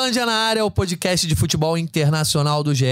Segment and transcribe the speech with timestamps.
[0.00, 2.86] Gringolândia na área, o podcast de futebol internacional do GE,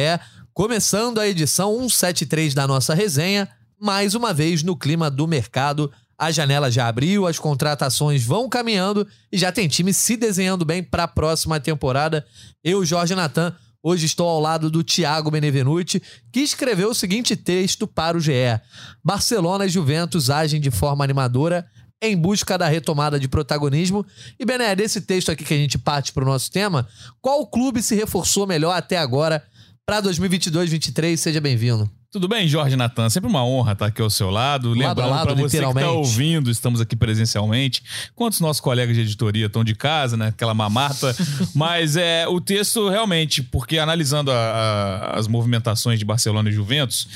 [0.52, 3.48] começando a edição 173 da nossa resenha,
[3.80, 5.90] mais uma vez no clima do mercado.
[6.18, 10.82] A janela já abriu, as contratações vão caminhando e já tem time se desenhando bem
[10.82, 12.26] para a próxima temporada.
[12.62, 17.86] Eu, Jorge Natan, hoje estou ao lado do Thiago Benevenuti, que escreveu o seguinte texto
[17.86, 18.60] para o GE:
[19.02, 21.66] Barcelona e Juventus agem de forma animadora
[22.00, 24.06] em busca da retomada de protagonismo.
[24.38, 26.88] E, Bené, desse texto aqui que a gente parte para o nosso tema,
[27.20, 29.42] qual clube se reforçou melhor até agora
[29.84, 31.16] para 2022-23?
[31.16, 31.90] Seja bem-vindo.
[32.10, 33.10] Tudo bem, Jorge Natan?
[33.10, 34.70] Sempre uma honra estar aqui ao seu lado.
[34.70, 37.82] lado Lembrando para você que está ouvindo, estamos aqui presencialmente.
[38.14, 40.28] Quantos nossos colegas de editoria estão de casa, né?
[40.28, 41.14] Aquela mamata.
[41.54, 47.06] Mas é o texto realmente, porque analisando a, a, as movimentações de Barcelona e Juventus,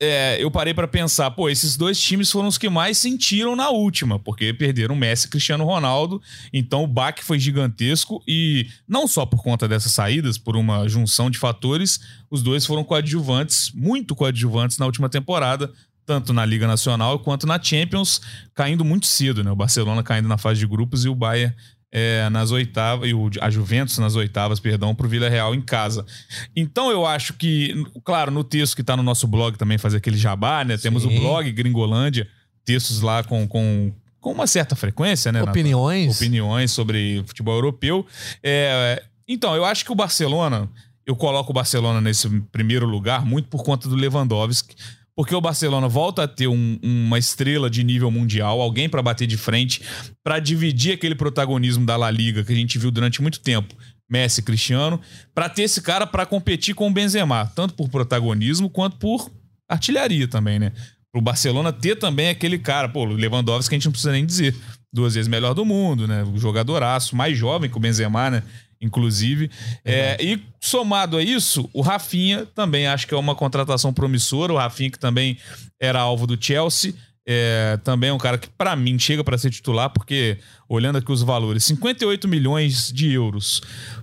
[0.00, 3.70] é, eu parei para pensar, pô, esses dois times foram os que mais sentiram na
[3.70, 6.20] última, porque perderam Messi e Cristiano Ronaldo.
[6.52, 11.30] Então o baque foi gigantesco e não só por conta dessas saídas, por uma junção
[11.30, 15.70] de fatores, os dois foram coadjuvantes, muito coadjuvantes na última temporada,
[16.04, 18.20] tanto na Liga Nacional quanto na Champions,
[18.54, 19.50] caindo muito cedo, né?
[19.50, 21.54] O Barcelona caindo na fase de grupos e o Bayern
[21.90, 25.60] é, nas oitavas, e o, a Juventus nas oitavas, perdão, para o Vila Real em
[25.60, 26.04] casa.
[26.54, 30.16] Então eu acho que, claro, no texto que está no nosso blog também, fazer aquele
[30.16, 30.76] jabá, né?
[30.76, 30.84] Sim.
[30.84, 32.28] Temos o blog Gringolândia,
[32.64, 33.92] textos lá com, com
[34.26, 35.40] com uma certa frequência, né?
[35.40, 36.16] Opiniões.
[36.16, 38.04] Opiniões sobre futebol europeu.
[38.42, 40.68] É, então, eu acho que o Barcelona
[41.06, 44.74] eu coloco o Barcelona nesse primeiro lugar muito por conta do Lewandowski,
[45.14, 49.26] porque o Barcelona volta a ter um, uma estrela de nível mundial, alguém para bater
[49.26, 49.80] de frente,
[50.22, 53.74] para dividir aquele protagonismo da La Liga que a gente viu durante muito tempo.
[54.10, 55.00] Messi, Cristiano,
[55.34, 59.30] para ter esse cara para competir com o Benzema, tanto por protagonismo quanto por
[59.68, 60.72] artilharia também, né?
[61.10, 64.54] Pro Barcelona ter também aquele cara, pô, Lewandowski que a gente não precisa nem dizer,
[64.92, 66.22] duas vezes melhor do mundo, né?
[66.22, 68.42] O jogadoraço, mais jovem que o Benzema, né?
[68.80, 69.50] Inclusive.
[69.84, 74.52] É, e somado a isso, o Rafinha também acho que é uma contratação promissora.
[74.52, 75.38] O Rafinha, que também
[75.80, 76.94] era alvo do Chelsea.
[77.28, 81.10] É, também é um cara que, para mim, chega para ser titular, porque, olhando aqui
[81.10, 83.60] os valores, 58 milhões de euros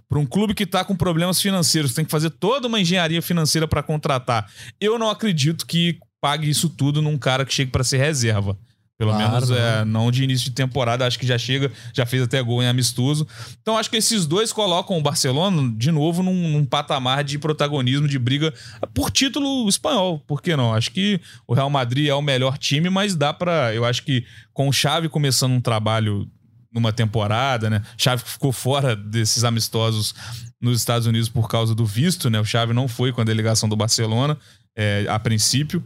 [0.10, 3.68] para um clube que está com problemas financeiros, tem que fazer toda uma engenharia financeira
[3.68, 4.52] para contratar.
[4.80, 8.58] Eu não acredito que pague isso tudo num cara que chegue para ser reserva.
[8.98, 12.22] Pelo claro, menos é, não de início de temporada, acho que já chega, já fez
[12.22, 13.28] até gol em amistoso.
[13.62, 18.08] Então acho que esses dois colocam o Barcelona de novo num, num, patamar de protagonismo,
[18.08, 18.54] de briga
[18.94, 20.20] por título espanhol.
[20.28, 20.74] Por que não?
[20.74, 24.26] Acho que o Real Madrid é o melhor time, mas dá para, eu acho que
[24.54, 26.30] com o Xavi começando um trabalho
[26.72, 27.82] numa temporada, né?
[27.98, 30.14] Xavi ficou fora desses amistosos
[30.62, 32.40] nos Estados Unidos por causa do visto, né?
[32.40, 34.38] O Xavi não foi com a delegação do Barcelona
[34.76, 35.84] é, a princípio.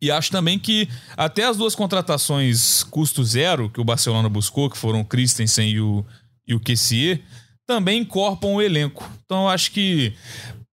[0.00, 4.76] E acho também que até as duas contratações custo zero que o Barcelona buscou, que
[4.76, 6.04] foram o Christensen e o,
[6.46, 7.22] e o Kessier,
[7.66, 9.10] também incorporam o elenco.
[9.24, 10.12] Então acho que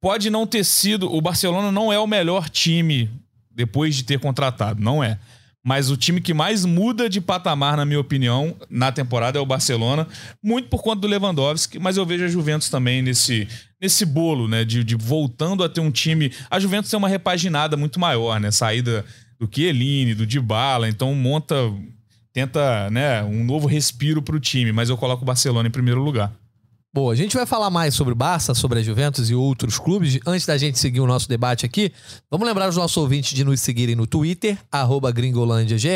[0.01, 1.13] pode não ter sido.
[1.13, 3.09] O Barcelona não é o melhor time
[3.49, 5.19] depois de ter contratado, não é.
[5.63, 9.45] Mas o time que mais muda de patamar, na minha opinião, na temporada é o
[9.45, 10.07] Barcelona,
[10.43, 13.47] muito por conta do Lewandowski, mas eu vejo a Juventus também nesse,
[13.81, 14.63] nesse bolo, né?
[14.63, 16.31] De, de voltando a ter um time.
[16.49, 18.51] A Juventus tem uma repaginada muito maior, né?
[18.51, 19.03] Saída
[19.39, 21.55] do Chiellini, do Dybala, então monta,
[22.31, 25.99] tenta, né, um novo respiro para o time, mas eu coloco o Barcelona em primeiro
[26.03, 26.31] lugar.
[26.93, 30.19] Boa, a gente vai falar mais sobre o Barça, sobre a Juventus e outros clubes.
[30.27, 31.91] Antes da gente seguir o nosso debate aqui,
[32.29, 34.57] vamos lembrar os nossos ouvintes de nos seguirem no Twitter,
[35.15, 35.87] gringolândiage,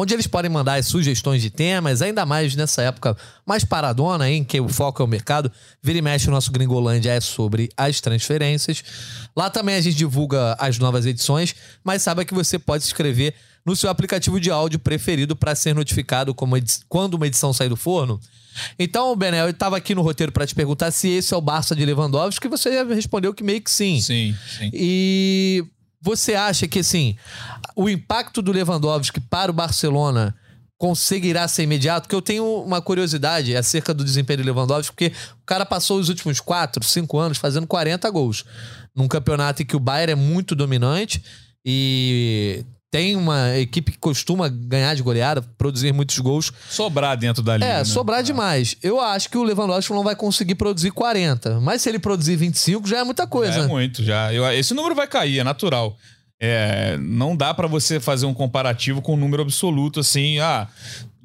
[0.00, 4.44] onde eles podem mandar as sugestões de temas, ainda mais nessa época mais paradona, em
[4.44, 5.50] que o foco é o mercado.
[5.82, 8.84] Vira e mexe, o nosso Gringolândia é sobre as transferências.
[9.36, 13.34] Lá também a gente divulga as novas edições, mas saiba que você pode se inscrever
[13.66, 16.32] no seu aplicativo de áudio preferido para ser notificado
[16.88, 18.20] quando uma edição sair do forno.
[18.78, 21.74] Então, Benel, eu estava aqui no roteiro para te perguntar se esse é o Barça
[21.74, 24.00] de Lewandowski, que você já respondeu que meio que sim.
[24.00, 24.70] Sim, sim.
[24.72, 25.64] E
[26.00, 27.16] você acha que, assim,
[27.74, 30.34] o impacto do Lewandowski para o Barcelona
[30.76, 32.02] conseguirá ser imediato?
[32.02, 35.12] Porque eu tenho uma curiosidade acerca do desempenho do Lewandowski, porque
[35.42, 38.44] o cara passou os últimos 4, 5 anos fazendo 40 gols.
[38.94, 41.22] Num campeonato em que o Bayern é muito dominante
[41.64, 46.50] e tem uma equipe que costuma ganhar de goleada, produzir muitos gols.
[46.70, 47.68] Sobrar dentro da linha.
[47.68, 47.84] É, né?
[47.84, 48.22] sobrar é.
[48.22, 48.76] demais.
[48.82, 51.60] Eu acho que o Lewandowski não vai conseguir produzir 40.
[51.60, 53.60] Mas se ele produzir 25, já é muita coisa.
[53.60, 54.32] É muito, já.
[54.32, 55.96] Eu, esse número vai cair, é natural.
[56.40, 60.68] É, não dá para você fazer um comparativo com um número absoluto assim, ah,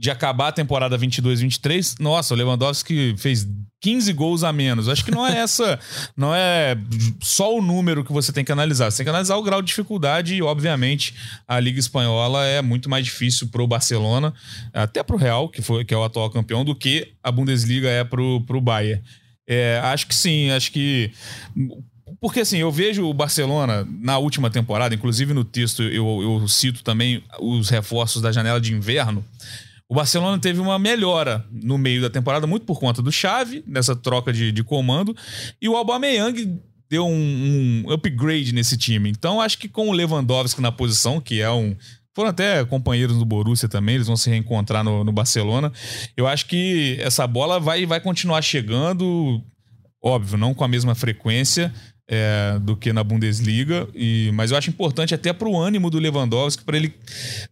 [0.03, 3.47] de acabar a temporada 22-23, nossa, o Lewandowski fez
[3.79, 4.89] 15 gols a menos.
[4.89, 5.79] Acho que não é essa,
[6.17, 6.77] não é
[7.21, 8.91] só o número que você tem que analisar.
[8.91, 11.15] Você tem que analisar o grau de dificuldade e, obviamente,
[11.47, 14.33] a Liga Espanhola é muito mais difícil pro Barcelona,
[14.73, 18.03] até pro Real, que foi que é o atual campeão, do que a Bundesliga é
[18.03, 19.01] pro, pro Bayern.
[19.47, 21.13] É, acho que sim, acho que.
[22.19, 26.83] Porque assim, eu vejo o Barcelona na última temporada, inclusive no texto eu, eu cito
[26.83, 29.23] também os reforços da janela de inverno.
[29.89, 33.95] O Barcelona teve uma melhora no meio da temporada, muito por conta do Xavi, nessa
[33.95, 35.15] troca de, de comando,
[35.61, 36.59] e o Aubameyang
[36.89, 39.09] deu um, um, upgrade nesse time.
[39.09, 41.75] Então, acho que com o Lewandowski na posição, que é um.
[42.15, 45.71] Foram até companheiros do Borussia também, eles vão se reencontrar no, no Barcelona.
[46.15, 49.43] Eu acho que essa bola vai, vai continuar chegando,
[49.99, 51.73] óbvio, não com a mesma frequência,
[52.13, 53.87] é, do que na Bundesliga.
[53.93, 56.93] E, mas eu acho importante até para o ânimo do Lewandowski, para ele,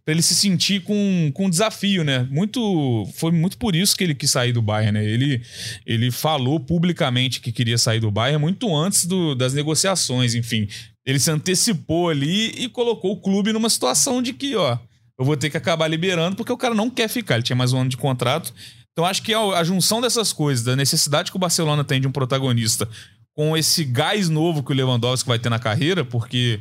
[0.06, 2.26] ele se sentir com, com um desafio, né?
[2.30, 5.04] Muito, foi muito por isso que ele quis sair do Bayern, né?
[5.04, 5.42] Ele,
[5.84, 10.68] ele falou publicamente que queria sair do Bayern muito antes do, das negociações, enfim.
[11.04, 14.78] Ele se antecipou ali e colocou o clube numa situação de que, ó,
[15.18, 17.34] eu vou ter que acabar liberando porque o cara não quer ficar.
[17.34, 18.54] Ele tinha mais um ano de contrato.
[18.92, 22.06] Então acho que a, a junção dessas coisas, da necessidade que o Barcelona tem de
[22.06, 22.88] um protagonista
[23.34, 26.60] com esse gás novo que o Lewandowski vai ter na carreira, porque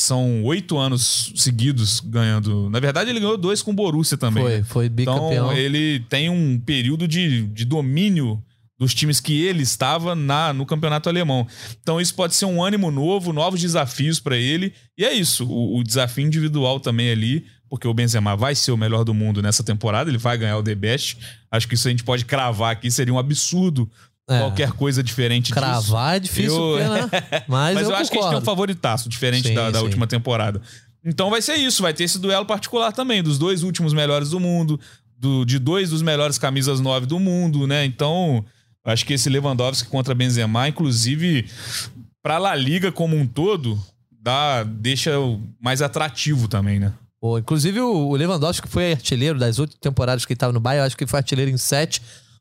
[0.00, 2.70] são oito anos seguidos ganhando.
[2.70, 4.42] Na verdade, ele ganhou dois com o Borussia também.
[4.42, 4.62] Foi, né?
[4.64, 5.30] foi bicampeão.
[5.30, 8.42] Então, ele tem um período de, de domínio
[8.78, 11.46] dos times que ele estava na, no campeonato alemão.
[11.82, 14.72] Então, isso pode ser um ânimo novo, novos desafios para ele.
[14.96, 18.78] E é isso, o, o, desafio individual também ali, porque o Benzema vai ser o
[18.78, 21.18] melhor do mundo nessa temporada, ele vai ganhar o The Best.
[21.50, 23.86] Acho que isso a gente pode cravar aqui, seria um absurdo
[24.30, 24.38] é.
[24.38, 25.96] Qualquer coisa diferente Cravar disso.
[25.96, 26.90] é difícil, eu...
[26.90, 27.10] né?
[27.48, 29.82] Mas, Mas eu, eu acho que a gente tem um favoritaço, diferente sim, da, da
[29.82, 30.62] última temporada.
[31.04, 34.38] Então vai ser isso, vai ter esse duelo particular também, dos dois últimos melhores do
[34.38, 34.78] mundo,
[35.18, 37.84] do, de dois dos melhores camisas 9 do mundo, né?
[37.84, 38.44] Então,
[38.84, 41.46] acho que esse Lewandowski contra Benzema, inclusive,
[42.22, 43.78] para La Liga como um todo,
[44.10, 45.12] dá, deixa
[45.60, 46.92] mais atrativo também, né?
[47.20, 50.96] Pô, inclusive o Lewandowski foi artilheiro das oito temporadas que ele estava no Bayern, acho
[50.96, 52.00] que ele foi artilheiro em sete.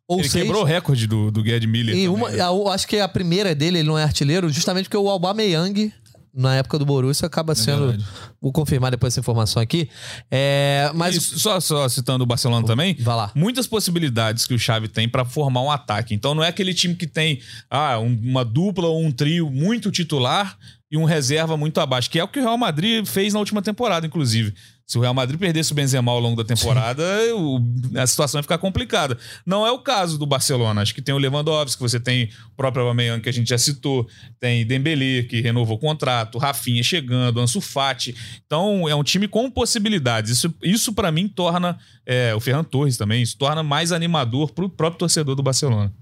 [0.09, 0.44] Ou ele seis.
[0.44, 1.95] quebrou o recorde do, do Gerd Miller.
[1.95, 5.07] E uma, eu acho que a primeira dele, ele não é artilheiro, justamente porque o
[5.07, 5.94] Aubameyang,
[6.33, 7.91] na época do Borussia, acaba é sendo.
[7.91, 7.97] É
[8.41, 9.88] vou confirmar depois essa informação aqui.
[10.31, 12.95] É, mas Isso, só, só citando o Barcelona também.
[13.00, 13.31] Vai lá.
[13.35, 16.15] Muitas possibilidades que o Xavi tem para formar um ataque.
[16.15, 17.39] Então não é aquele time que tem
[17.69, 20.57] ah, um, uma dupla ou um trio muito titular
[20.91, 23.61] e um reserva muito abaixo, que é o que o Real Madrid fez na última
[23.61, 24.56] temporada, inclusive.
[24.89, 27.03] Se o Real Madrid perdesse o Benzema ao longo da temporada,
[27.36, 27.62] o,
[27.95, 29.19] a situação ia ficar complicada.
[29.45, 30.81] Não é o caso do Barcelona.
[30.81, 34.07] Acho que tem o Lewandowski, você tem o próprio Aubameyang que a gente já citou,
[34.39, 38.15] tem Dembélé que renovou o contrato, Rafinha chegando, Ansu Fati.
[38.47, 40.31] Então é um time com possibilidades.
[40.31, 44.65] Isso, isso para mim torna é, o Ferran Torres também, isso torna mais animador para
[44.65, 45.94] o próprio torcedor do Barcelona.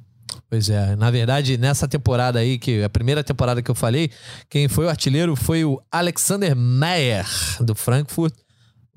[0.49, 4.09] Pois é, na verdade, nessa temporada aí, que a primeira temporada que eu falei,
[4.49, 7.27] quem foi o artilheiro foi o Alexander Meyer,
[7.59, 8.33] do Frankfurt.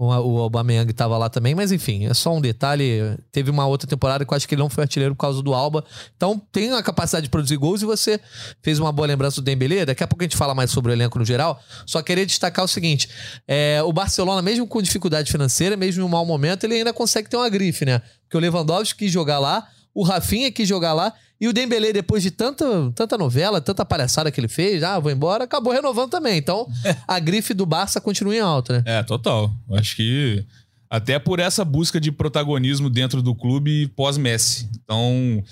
[0.02, 3.18] O Aubameyang estava lá também, mas enfim, é só um detalhe.
[3.30, 5.52] Teve uma outra temporada que eu acho que ele não foi artilheiro por causa do
[5.52, 5.84] Alba.
[6.16, 8.18] Então tem a capacidade de produzir gols e você
[8.62, 9.84] fez uma boa lembrança do Dembélé.
[9.84, 11.62] Daqui a pouco a gente fala mais sobre o elenco no geral.
[11.84, 13.10] Só queria destacar o seguinte:
[13.46, 17.28] é, o Barcelona, mesmo com dificuldade financeira, mesmo em um mau momento, ele ainda consegue
[17.28, 18.00] ter uma grife, né?
[18.22, 22.22] Porque o Lewandowski quis jogar lá, o Rafinha quis jogar lá e o Dembele, depois
[22.22, 26.36] de tanta, tanta novela, tanta palhaçada que ele fez, ah, vou embora, acabou renovando também.
[26.36, 26.68] Então,
[27.08, 28.82] a grife do Barça continua em alta, né?
[28.84, 29.50] É, total.
[29.72, 30.44] Acho que
[30.90, 34.68] até por essa busca de protagonismo dentro do clube pós-Messi.
[34.84, 35.42] Então,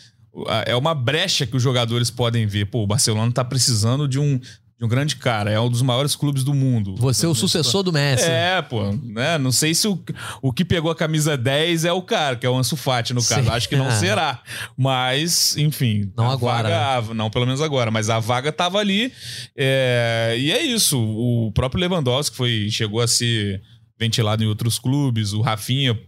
[0.67, 2.67] é uma brecha que os jogadores podem ver.
[2.67, 4.39] Pô, o Barcelona tá precisando de um
[4.79, 6.95] de um grande cara, é um dos maiores clubes do mundo.
[6.99, 8.27] Você é o sucessor do Messi.
[8.27, 9.37] É, pô, né?
[9.37, 10.01] Não sei se o,
[10.41, 13.25] o que pegou a camisa 10 é o cara, que é o Ansu Fati, no
[13.25, 13.43] caso.
[13.43, 13.51] Sim.
[13.51, 14.41] Acho que não será.
[14.77, 16.13] Mas, enfim.
[16.17, 16.69] Não agora.
[16.69, 17.15] Vaga, né?
[17.15, 17.91] Não, pelo menos agora.
[17.91, 19.13] Mas a vaga tava ali.
[19.57, 20.97] É, e é isso.
[20.97, 23.61] O próprio Lewandowski foi, chegou a ser
[23.99, 25.33] ventilado em outros clubes.
[25.33, 25.99] O Rafinha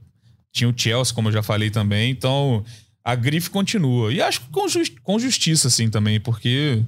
[0.52, 2.12] tinha o Chelsea, como eu já falei também.
[2.12, 2.64] Então,
[3.04, 4.12] a grife continua.
[4.12, 6.84] E acho que com, justi com justiça, assim, também, porque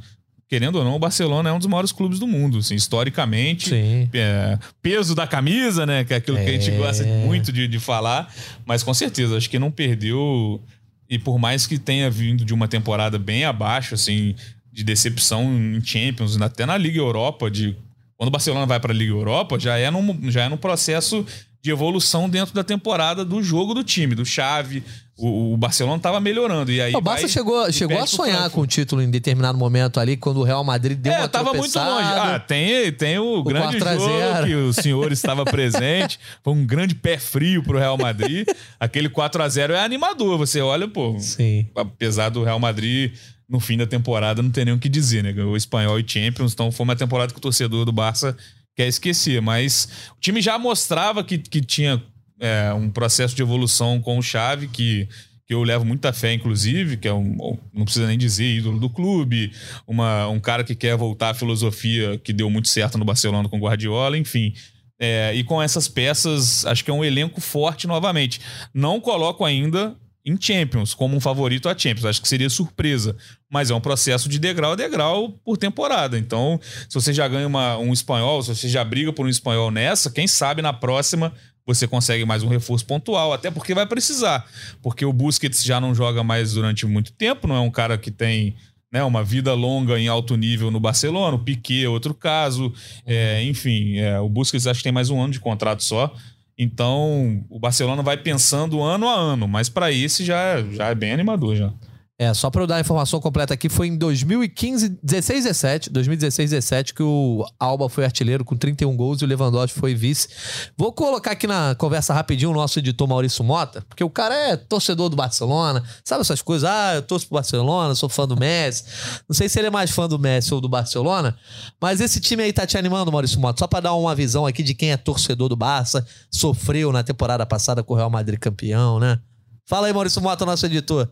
[0.52, 3.74] querendo ou não, o Barcelona é um dos maiores clubes do mundo, assim, historicamente.
[4.12, 6.04] É, peso da camisa, né?
[6.04, 6.44] Que é aquilo é.
[6.44, 6.76] que a gente é.
[6.76, 8.30] gosta muito de, de falar.
[8.66, 10.60] Mas com certeza, acho que não perdeu.
[11.08, 14.34] E por mais que tenha vindo de uma temporada bem abaixo, assim,
[14.70, 17.74] de decepção em Champions, até na Liga Europa, de
[18.18, 21.24] quando o Barcelona vai para a Liga Europa, já é num, já é num processo
[21.62, 24.82] de evolução dentro da temporada do jogo do time, do chave.
[25.22, 26.72] O, o Barcelona estava melhorando.
[26.72, 30.16] E aí o Barça chegou, chegou a sonhar com o título em determinado momento ali,
[30.16, 32.08] quando o Real Madrid deu é, uma tava muito longe.
[32.08, 36.18] Ah, tem, tem o, o grande jogo que o senhor estava presente.
[36.42, 38.48] Foi um grande pé frio pro Real Madrid.
[38.80, 40.36] Aquele 4 a 0 é animador.
[40.38, 41.16] Você olha, pô.
[41.20, 41.68] Sim.
[41.76, 43.12] Apesar do Real Madrid
[43.48, 45.32] no fim da temporada não ter nem o que dizer, né?
[45.44, 48.36] O espanhol e Champions, então foi uma temporada que o torcedor do Barça
[48.74, 49.40] quer esquecer.
[49.40, 52.02] Mas o time já mostrava que, que tinha
[52.42, 55.08] é, um processo de evolução com o que, que
[55.46, 58.88] que eu levo muita fé, inclusive, que é um, não precisa nem dizer, ídolo do
[58.88, 59.52] clube,
[59.86, 63.58] uma, um cara que quer voltar à filosofia que deu muito certo no Barcelona com
[63.58, 64.54] Guardiola, enfim.
[65.00, 68.40] É, e com essas peças, acho que é um elenco forte novamente.
[68.72, 72.04] Não coloco ainda em Champions, como um favorito a Champions.
[72.04, 73.16] Acho que seria surpresa.
[73.50, 76.16] Mas é um processo de degrau a degrau por temporada.
[76.16, 79.70] Então, se você já ganha uma, um espanhol, se você já briga por um espanhol
[79.70, 81.34] nessa, quem sabe na próxima
[81.66, 84.46] você consegue mais um reforço pontual, até porque vai precisar.
[84.82, 88.10] Porque o Busquets já não joga mais durante muito tempo, não é um cara que
[88.10, 88.54] tem
[88.92, 91.36] né, uma vida longa em alto nível no Barcelona.
[91.36, 92.72] O Piquet é outro caso.
[93.06, 96.14] É, enfim, é, o Busquets acho que tem mais um ano de contrato só.
[96.58, 101.12] Então, o Barcelona vai pensando ano a ano, mas para esse já, já é bem
[101.12, 101.72] animador já.
[102.18, 106.50] É, só para eu dar a informação completa aqui, foi em 2015, 16, 17, 2016,
[106.50, 110.28] 17 que o Alba foi artilheiro com 31 gols e o Lewandowski foi vice.
[110.76, 114.56] Vou colocar aqui na conversa rapidinho o nosso editor Maurício Mota, porque o cara é
[114.56, 116.68] torcedor do Barcelona, sabe essas coisas?
[116.70, 118.84] Ah, eu torço pro Barcelona, sou fã do Messi.
[119.28, 121.36] Não sei se ele é mais fã do Messi ou do Barcelona,
[121.80, 124.62] mas esse time aí tá te animando, Maurício Mota, só para dar uma visão aqui
[124.62, 129.00] de quem é torcedor do Barça, sofreu na temporada passada com o Real Madrid campeão,
[129.00, 129.18] né?
[129.66, 131.08] Fala aí, Maurício Mota, nosso editor.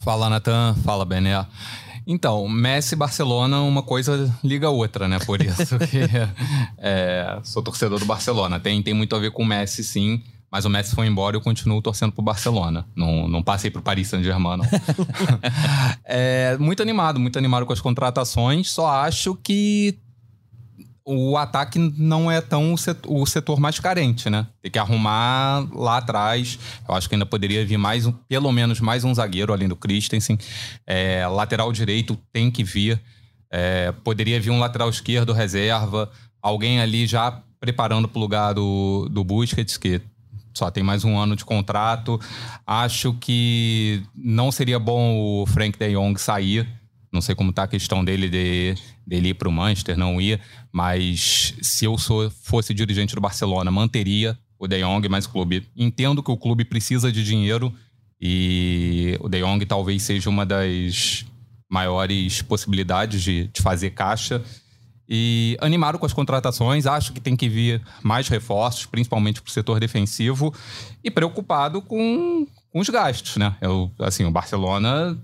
[0.00, 0.74] Fala, Natan.
[0.84, 1.46] Fala, Bené.
[2.06, 5.18] Então, Messi e Barcelona, uma coisa liga a outra, né?
[5.18, 6.00] Por isso que
[6.78, 8.58] é, sou torcedor do Barcelona.
[8.58, 10.22] Tem, tem muito a ver com o Messi, sim.
[10.50, 12.86] Mas o Messi foi embora e eu continuo torcendo pro Barcelona.
[12.96, 14.64] Não, não passei pro Paris Saint-Germain, não.
[16.04, 18.70] é, muito animado, muito animado com as contratações.
[18.70, 19.98] Só acho que
[21.10, 24.46] o ataque não é tão o setor, o setor, mais carente, né?
[24.60, 26.58] Tem que arrumar lá atrás.
[26.86, 30.38] Eu acho que ainda poderia vir mais pelo menos mais um zagueiro além do Christensen.
[30.86, 33.00] É, lateral direito tem que vir.
[33.50, 36.10] É, poderia vir um lateral esquerdo reserva,
[36.42, 40.02] alguém ali já preparando para o lugar do, do Busquets, que
[40.52, 42.20] só tem mais um ano de contrato.
[42.66, 46.68] Acho que não seria bom o Frank de Jong sair
[47.12, 48.74] não sei como está a questão dele de,
[49.06, 50.40] dele ir para o Manchester, não ir,
[50.72, 55.68] mas se eu sou, fosse dirigente do Barcelona, manteria o De Jong, mas o clube.
[55.76, 57.72] Entendo que o clube precisa de dinheiro
[58.20, 61.24] e o De Jong talvez seja uma das
[61.70, 64.42] maiores possibilidades de, de fazer caixa.
[65.08, 69.52] E animado com as contratações, acho que tem que vir mais reforços, principalmente para o
[69.52, 70.52] setor defensivo,
[71.02, 73.56] e preocupado com, com os gastos, né?
[73.62, 75.18] Eu, assim, o Barcelona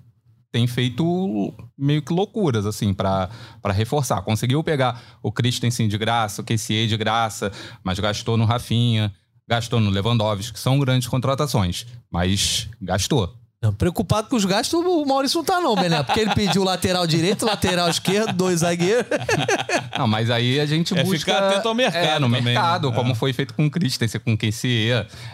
[0.54, 3.28] tem feito meio que loucuras, assim, para
[3.73, 4.23] reforçar.
[4.23, 7.50] Conseguiu pegar o Christensen de graça, o KCA de graça,
[7.82, 9.12] mas gastou no Rafinha,
[9.49, 13.34] gastou no Lewandowski, que são grandes contratações, mas gastou.
[13.64, 16.02] Não, preocupado com os gastos, o Maurício não tá, não, Bené.
[16.02, 19.06] Porque ele pediu lateral direito, lateral esquerdo, dois zagueiros.
[19.97, 21.18] Não, mas aí a gente é busca.
[21.18, 22.04] Ficar atento ao mercado.
[22.04, 22.97] É, no também, mercado, né?
[22.97, 23.14] como é.
[23.14, 24.90] foi feito com o Christensen, com o QCE.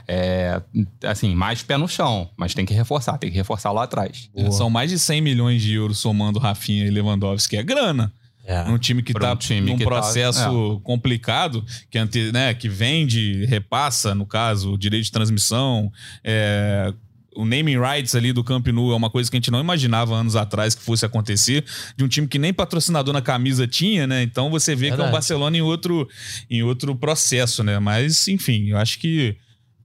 [0.07, 0.61] É,
[1.03, 2.31] assim, mais pé no chão.
[2.37, 4.29] Mas tem que reforçar, tem que reforçar lá atrás.
[4.37, 8.13] É, são mais de 100 milhões de euros somando Rafinha e Lewandowski, é grana.
[8.45, 8.65] É.
[8.65, 12.53] Num time que Pra tá um time num que tá- processo complicado, que, ante, né,
[12.55, 15.91] que vende, repassa, no caso, o direito de transmissão,
[16.23, 16.93] é,
[17.37, 20.15] o naming rights ali do Camp Nou é uma coisa que a gente não imaginava
[20.15, 21.65] anos atrás que fosse acontecer,
[21.97, 24.23] de um time que nem patrocinador na camisa tinha, né?
[24.23, 25.11] Então você vê que é Verdade.
[25.11, 26.09] o Barcelona em outro,
[26.49, 27.79] em outro processo, né?
[27.79, 29.37] Mas, enfim, eu acho que,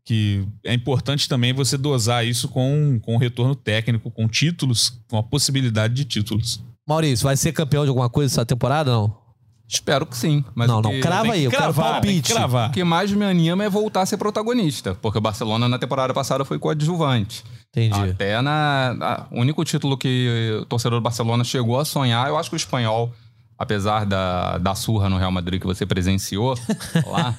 [0.03, 5.23] que é importante também você dosar isso com, com retorno técnico, com títulos, com a
[5.23, 6.63] possibilidade de títulos.
[6.87, 9.24] Maurício, vai ser campeão de alguma coisa essa temporada não?
[9.67, 10.43] Espero que sim.
[10.53, 12.21] Mas não, não, crava aí, eu quero tem palpite.
[12.21, 12.69] que cravar.
[12.69, 16.13] O que mais me anima é voltar a ser protagonista, porque o Barcelona na temporada
[16.13, 17.43] passada foi coadjuvante.
[17.69, 18.11] Entendi.
[18.11, 19.27] Até na.
[19.31, 22.57] O único título que o torcedor do Barcelona chegou a sonhar, eu acho que o
[22.57, 23.11] espanhol,
[23.57, 26.55] apesar da, da surra no Real Madrid que você presenciou
[27.07, 27.35] lá,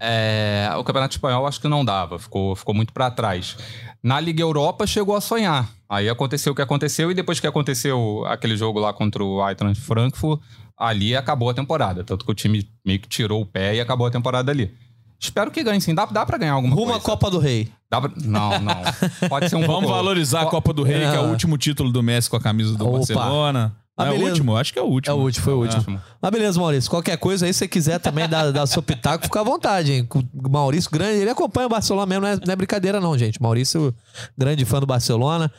[0.00, 3.56] é, o Campeonato Espanhol acho que não dava, ficou, ficou muito para trás.
[4.02, 5.68] Na Liga Europa chegou a sonhar.
[5.88, 9.80] Aí aconteceu o que aconteceu, e depois que aconteceu aquele jogo lá contra o Eintracht
[9.80, 10.40] Frankfurt,
[10.86, 12.02] ali acabou a temporada.
[12.04, 14.74] Tanto que o time meio que tirou o pé e acabou a temporada ali.
[15.18, 15.94] Espero que ganhe sim.
[15.94, 17.06] Dá, dá pra ganhar alguma Rumo à coisa.
[17.06, 17.70] Copa do Rei.
[17.88, 18.74] Dá pra- Não, não.
[19.28, 19.88] Pode ser um Vamos pouco...
[19.94, 21.30] valorizar a Copa do Rei, que é o Ah.
[21.30, 22.96] último título do Messi com a camisa do Opa.
[22.98, 23.76] Barcelona.
[23.94, 24.56] Ah, é o último?
[24.56, 25.14] Acho que é o último.
[25.14, 25.80] É o último, foi o último.
[25.82, 26.00] Ótimo.
[26.20, 26.90] Mas beleza, Maurício.
[26.90, 30.08] Qualquer coisa aí, se você quiser também dar, dar seu pitaco, fica à vontade, hein?
[30.42, 33.40] O Maurício, grande, ele acompanha o Barcelona mesmo, não é, não é brincadeira, não, gente.
[33.40, 33.94] Maurício,
[34.36, 35.52] grande fã do Barcelona,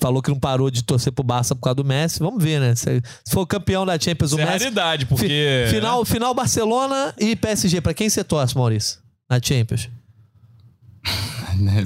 [0.00, 2.18] falou que não parou de torcer pro Barça por causa do Messi.
[2.20, 2.74] Vamos ver, né?
[2.74, 4.64] Se, se for campeão da Champions, o é Messi.
[4.64, 5.66] raridade, Fi- porque...
[5.70, 7.80] Final, final Barcelona e PSG.
[7.80, 8.98] Pra quem você torce, Maurício?
[9.30, 9.88] Na Champions.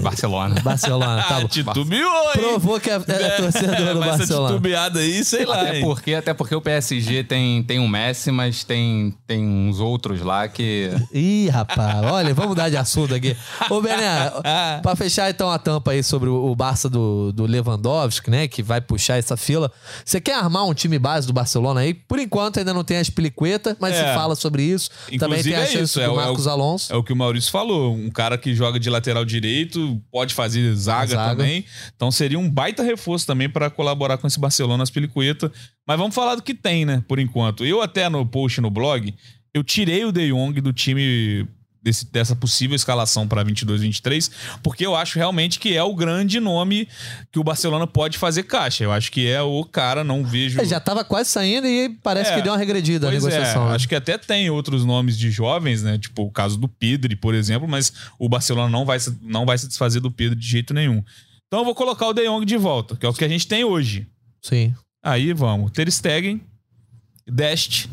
[0.00, 0.60] Barcelona.
[0.62, 1.48] Barcelona, tá bom.
[1.48, 2.32] Titubeou, hein?
[2.40, 4.48] Provou que é, é torcedor do essa Barcelona.
[4.48, 5.84] titubeada aí, sei lá, Até hein?
[5.84, 10.48] porque, até porque o PSG tem, tem um Messi, mas tem, tem uns outros lá
[10.48, 10.90] que.
[11.12, 13.36] Ih, rapaz, olha, vamos mudar de assunto aqui.
[13.70, 14.30] Ô, Bené,
[14.82, 18.62] pra fechar então a tampa aí sobre o o Barça do, do Lewandowski, né, que
[18.62, 19.70] vai puxar essa fila.
[20.04, 21.94] Você quer armar um time base do Barcelona aí?
[21.94, 24.12] Por enquanto ainda não tem as piliqueta, mas se É.
[24.14, 24.90] fala sobre isso.
[25.18, 26.92] Também Inclusive tem a é chance isso, do é o- é o- Marcos Alonso.
[26.92, 27.94] É o que o Maurício falou.
[27.94, 29.61] Um cara que joga de lateral direito,
[30.10, 31.30] pode fazer zaga, Zaga.
[31.36, 31.64] também.
[31.94, 35.50] Então seria um baita reforço também para colaborar com esse Barcelona, as Pelicueta.
[35.86, 37.02] Mas vamos falar do que tem, né?
[37.06, 37.64] Por enquanto.
[37.64, 39.14] Eu até no post no blog,
[39.54, 41.46] eu tirei o De Jong do time
[41.82, 44.30] desse- dessa possível escalação para 22-23,
[44.62, 46.88] porque eu acho realmente que é o grande nome
[47.32, 48.84] que o Barcelona pode fazer caixa.
[48.84, 50.60] Eu acho que é o cara, não vejo.
[50.60, 52.36] É, já tava quase saindo e parece É.
[52.36, 53.64] que deu uma regredida a Pois negociação.
[53.66, 53.74] é, né?
[53.74, 55.98] acho que até tem outros nomes de jovens, né?
[55.98, 59.58] Tipo o caso do Pedri, por exemplo, mas o Barcelona não vai, se- não vai
[59.58, 61.02] se desfazer do Pedri de jeito nenhum.
[61.48, 63.46] Então eu vou colocar o De Jong de volta, que é o que a gente
[63.46, 64.06] tem hoje.
[64.42, 64.74] Sim.
[65.04, 66.40] Aí vamos, Ter Stegen,
[67.26, 67.88] Dest.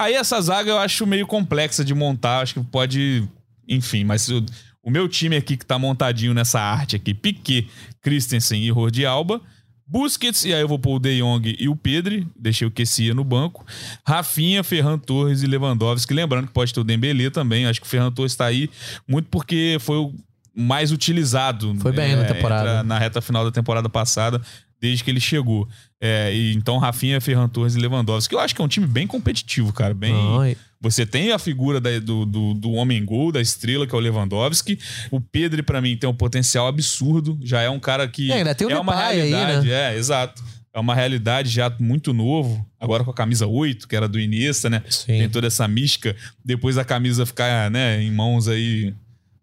[0.00, 3.28] Aí essa zaga eu acho meio complexa de montar, acho que pode,
[3.68, 4.42] enfim, mas o,
[4.82, 7.68] o meu time aqui que tá montadinho nessa arte aqui, Piquet,
[8.00, 9.42] Christensen e Jordi Alba,
[9.86, 13.12] Busquets, e aí eu vou pôr o De Jong e o Pedri, deixei o Kessia
[13.12, 13.66] no banco,
[14.06, 17.90] Rafinha, Ferran Torres e Lewandowski, lembrando que pode ter o Dembélé também, acho que o
[17.90, 18.70] Ferran Torres tá aí
[19.06, 20.14] muito porque foi o
[20.56, 21.74] mais utilizado.
[21.78, 22.82] Foi bem na temporada.
[22.82, 24.40] na reta final da temporada passada,
[24.80, 25.68] desde que ele chegou.
[26.00, 28.86] É, e então Rafinha, Ferran Torres e Lewandowski, que eu acho que é um time
[28.86, 29.92] bem competitivo, cara.
[29.94, 30.14] Bem,
[30.50, 33.98] e- você tem a figura da- do, do, do homem gol, da estrela, que é
[33.98, 34.78] o Lewandowski.
[35.10, 37.38] O Pedro, pra mim, tem um potencial absurdo.
[37.42, 38.28] Já é um cara que.
[38.28, 39.68] E ainda tem o é uma Depay aí, realidade.
[39.68, 39.92] né?
[39.92, 40.42] É, exato.
[40.72, 42.64] É uma realidade já muito novo.
[42.78, 44.82] Agora com a camisa 8, que era do Iniesta, né?
[44.88, 45.06] Sim.
[45.18, 46.14] Tem toda essa mística.
[46.44, 48.94] Depois a camisa ficar, né, em mãos aí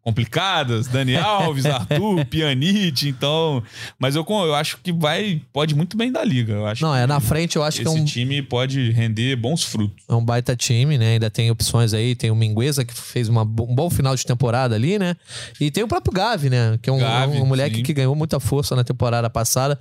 [0.07, 0.87] complicadas.
[0.87, 3.61] Dani Alves, Arthur, Pjanic, então...
[3.99, 5.41] Mas eu, eu acho que vai...
[5.51, 6.53] Pode muito bem da liga.
[6.53, 9.35] Eu acho Não, é na frente, eu acho que é esse um, time pode render
[9.35, 10.05] bons frutos.
[10.07, 11.13] é um baita time, né?
[11.13, 12.15] Ainda tem opções aí.
[12.15, 15.13] Tem o Mingueza, que fez uma um bom final de temporada ali, né?
[15.59, 16.79] E tem o próprio Gavi, né?
[16.81, 17.83] Que é um, Gavi, um moleque sim.
[17.83, 19.77] que ganhou muita força na temporada passada.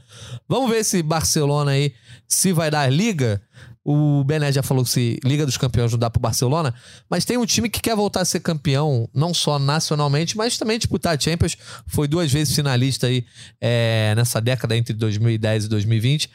[0.48, 1.92] Vamos ver esse Barcelona aí,
[2.26, 3.40] se vai dar liga.
[3.88, 6.74] O Bené já falou que se Liga dos Campeões não dá pro Barcelona,
[7.08, 10.76] mas tem um time que quer voltar a ser campeão, não só nacionalmente, mas também
[10.76, 11.56] disputar a Champions.
[11.86, 13.24] Foi duas vezes finalista aí
[13.60, 16.30] é, nessa década entre 2010 e 2020,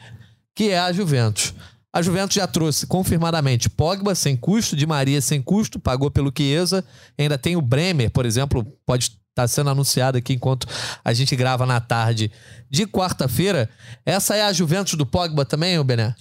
[0.54, 1.52] que é a Juventus.
[1.92, 6.82] A Juventus já trouxe confirmadamente Pogba sem custo, Di Maria sem custo, pagou pelo Chiesa.
[7.18, 10.66] Ainda tem o Bremer, por exemplo, pode estar sendo anunciado aqui enquanto
[11.04, 12.32] a gente grava na tarde
[12.70, 13.68] de quarta-feira.
[14.06, 16.14] Essa é a Juventus do Pogba também, o Bené?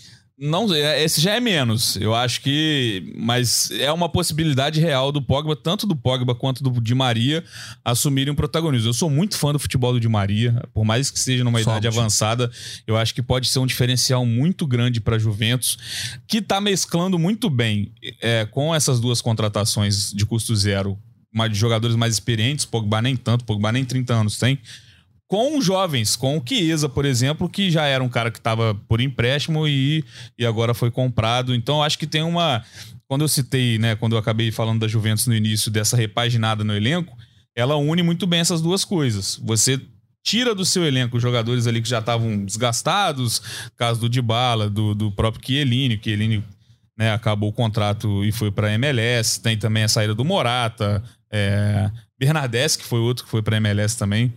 [0.43, 1.95] Não, é- esse já é menos.
[1.97, 3.13] Eu acho que.
[3.15, 7.43] Mas é uma possibilidade real do Pogba, tanto do Pogba quanto do Di Maria,
[7.85, 8.89] assumirem um protagonismo.
[8.89, 11.87] Eu sou muito fã do futebol do Di Maria, por mais que seja numa idade
[11.87, 12.49] avançada,
[12.87, 15.77] eu acho que pode ser um diferencial muito grande para Juventus,
[16.27, 20.97] que tá mesclando muito bem é, com essas duas contratações de custo zero,
[21.51, 24.57] de jogadores mais experientes, Pogba nem tanto, Pogba nem 30 anos tem
[25.31, 28.99] com jovens, com o Chiesa, por exemplo, que já era um cara que estava por
[28.99, 30.03] empréstimo e,
[30.37, 31.55] e agora foi comprado.
[31.55, 32.61] Então, acho que tem uma.
[33.07, 36.75] Quando eu citei, né, quando eu acabei falando da Juventus no início, dessa repaginada no
[36.75, 37.17] elenco,
[37.55, 39.39] ela une muito bem essas duas coisas.
[39.45, 39.79] Você
[40.21, 43.41] tira do seu elenco jogadores ali que já estavam desgastados,
[43.77, 46.43] caso do Dybala, do, do próprio Chiellini, o Chiellini
[46.99, 49.39] né, acabou o contrato e foi para MLS.
[49.39, 51.89] Tem também a saída do Morata, é,
[52.19, 54.33] que foi outro que foi para MLS também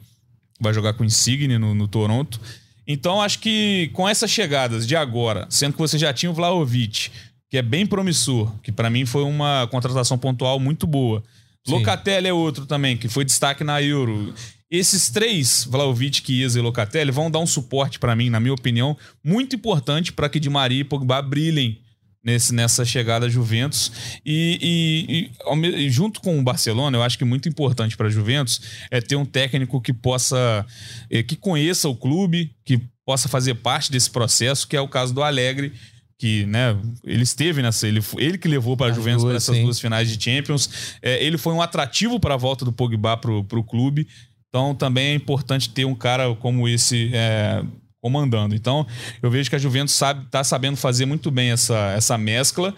[0.61, 2.41] vai jogar com o Insigne no, no Toronto.
[2.87, 7.11] Então, acho que com essas chegadas de agora, sendo que você já tinha o Vlahovic,
[7.51, 11.23] que é bem promissor, que para mim foi uma contratação pontual muito boa.
[11.67, 11.73] Sim.
[11.73, 14.35] Locatelli é outro também, que foi destaque na Euro.
[14.71, 18.97] Esses três, Vlahovic, Chiesa e Locatelli, vão dar um suporte para mim, na minha opinião,
[19.23, 21.79] muito importante para que Di Maria e Pogba brilhem
[22.25, 23.93] nesse, nessa chegada à Juventus.
[24.25, 28.61] E, e- e junto com o Barcelona, eu acho que muito importante para a Juventus
[28.91, 30.65] é ter um técnico que possa,
[31.11, 35.13] eh, que conheça o clube, que possa fazer parte desse processo, que é o caso
[35.13, 35.73] do Alegre.
[36.17, 37.87] Que, né, ele esteve nessa.
[37.89, 39.65] Ele, ele que levou para a Juventus para duas, essas sim.
[39.65, 40.71] duas finais de Champions.
[41.03, 44.07] É, ele foi um atrativo para a volta do Pogba para o clube.
[44.49, 47.63] Então também é importante ter um cara como esse é,
[48.09, 48.55] comandando.
[48.55, 48.87] Então
[49.23, 52.75] eu vejo que a Juventus sabe, tá sabendo fazer muito bem essa, essa mescla.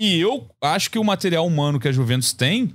[0.00, 2.74] E eu acho que o material humano que a Juventus tem.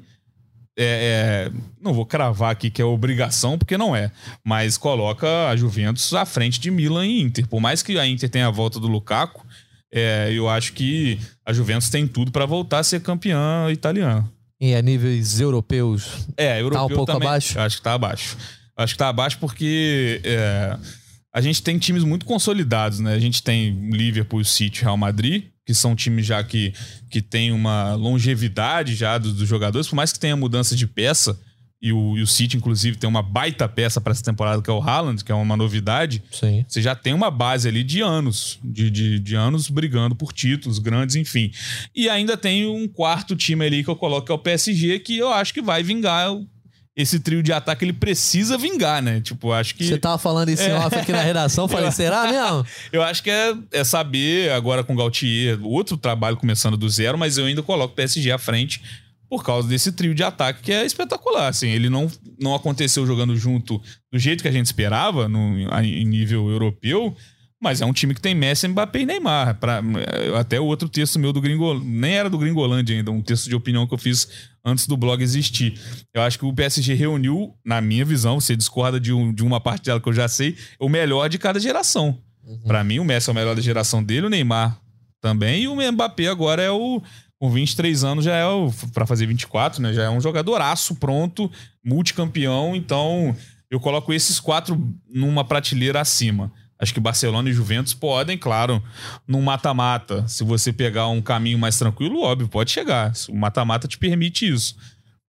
[0.81, 4.09] é- é- não vou cravar aqui que é obrigação, porque não é.
[4.45, 7.45] Mas coloca a Juventus à frente de Milan e Inter.
[7.49, 9.45] Por mais que a Inter tenha a volta do Lukaku,
[9.93, 14.25] é, eu acho que a Juventus tem tudo para voltar a ser campeã italiana.
[14.61, 17.59] E a níveis europeus, É, europeu Tá um pouco também, abaixo?
[17.59, 18.37] Acho que tá abaixo.
[18.77, 20.77] Acho que tá abaixo porque é,
[21.33, 23.13] a gente tem times muito consolidados, né?
[23.13, 26.73] A gente tem Liverpool, City, Real Madrid, que são times já que,
[27.09, 31.39] que tem uma longevidade já dos, dos jogadores, por mais que tenha mudança de peça,
[31.81, 34.73] e o, e o City, inclusive, tem uma baita peça para essa temporada, que é
[34.73, 36.21] o Haaland, que é uma novidade.
[36.29, 36.65] Sim.
[36.67, 40.77] Você já tem uma base ali de anos, de, de, de, anos brigando por títulos
[40.77, 41.51] grandes, enfim.
[41.95, 45.17] E ainda tem um quarto time ali que eu coloco, que é o PSG, que
[45.17, 46.29] eu acho que vai vingar
[46.99, 49.21] esse trio de ataque ele precisa vingar, né?
[49.21, 49.85] Tipo, acho que.
[49.85, 52.65] Você tava falando isso em off aqui na redação, falei, será mesmo?
[52.91, 57.17] Eu acho que é, é saber agora com o Gautier, outro trabalho começando do zero,
[57.17, 58.81] mas eu ainda coloco o PSG à frente
[59.29, 61.47] por causa desse trio de ataque que é espetacular.
[61.47, 63.81] Assim, ele não, não aconteceu jogando junto
[64.11, 67.15] do jeito que a gente esperava, no, em nível europeu,
[67.61, 69.55] mas é um time que tem Messi, Mbappé e Neymar.
[69.55, 69.81] Pra,
[70.39, 73.55] até o outro texto meu do Gringo, nem era do Gringolândia ainda, um texto de
[73.55, 74.29] opinião que eu fiz
[74.63, 75.79] antes do blog existir.
[76.13, 79.59] Eu acho que o PSG reuniu, na minha visão, você discorda de, um, de uma
[79.59, 82.17] parte dela que eu já sei, o melhor de cada geração.
[82.43, 82.59] Uhum.
[82.65, 84.79] Para mim, o Messi é o melhor da geração dele, o Neymar
[85.21, 87.01] também, e o Mbappé agora é o
[87.39, 88.43] com 23 anos já é
[88.93, 89.93] para fazer 24, né?
[89.93, 91.49] Já é um jogadoraço pronto,
[91.83, 93.33] multicampeão, então
[93.71, 94.77] eu coloco esses quatro
[95.09, 96.51] numa prateleira acima.
[96.81, 98.81] Acho que Barcelona e Juventus podem, claro,
[99.27, 100.25] num mata-mata.
[100.27, 103.11] Se você pegar um caminho mais tranquilo, óbvio, pode chegar.
[103.27, 104.77] O mata-mata te permite isso.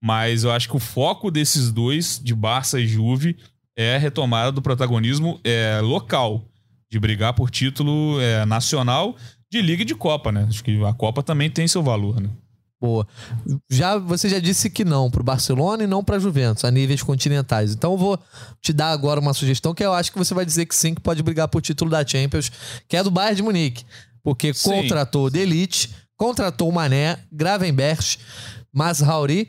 [0.01, 3.35] Mas eu acho que o foco desses dois, de Barça e Juve,
[3.75, 6.43] é a retomada do protagonismo é, local,
[6.89, 9.15] de brigar por título é, nacional
[9.51, 10.45] de Liga e de Copa, né?
[10.47, 12.29] Acho que a Copa também tem seu valor, né?
[12.81, 13.07] Boa.
[13.69, 16.71] Já você já disse que não para o Barcelona e não para a Juventus a
[16.71, 17.75] níveis continentais.
[17.75, 18.19] Então eu vou
[18.59, 21.01] te dar agora uma sugestão que eu acho que você vai dizer que sim, que
[21.01, 22.51] pode brigar por título da Champions,
[22.89, 23.85] que é do Bayern de Munique,
[24.23, 24.71] porque sim.
[24.71, 28.17] contratou de elite, contratou o Mané, Gravenberch,
[28.73, 29.47] Masrauri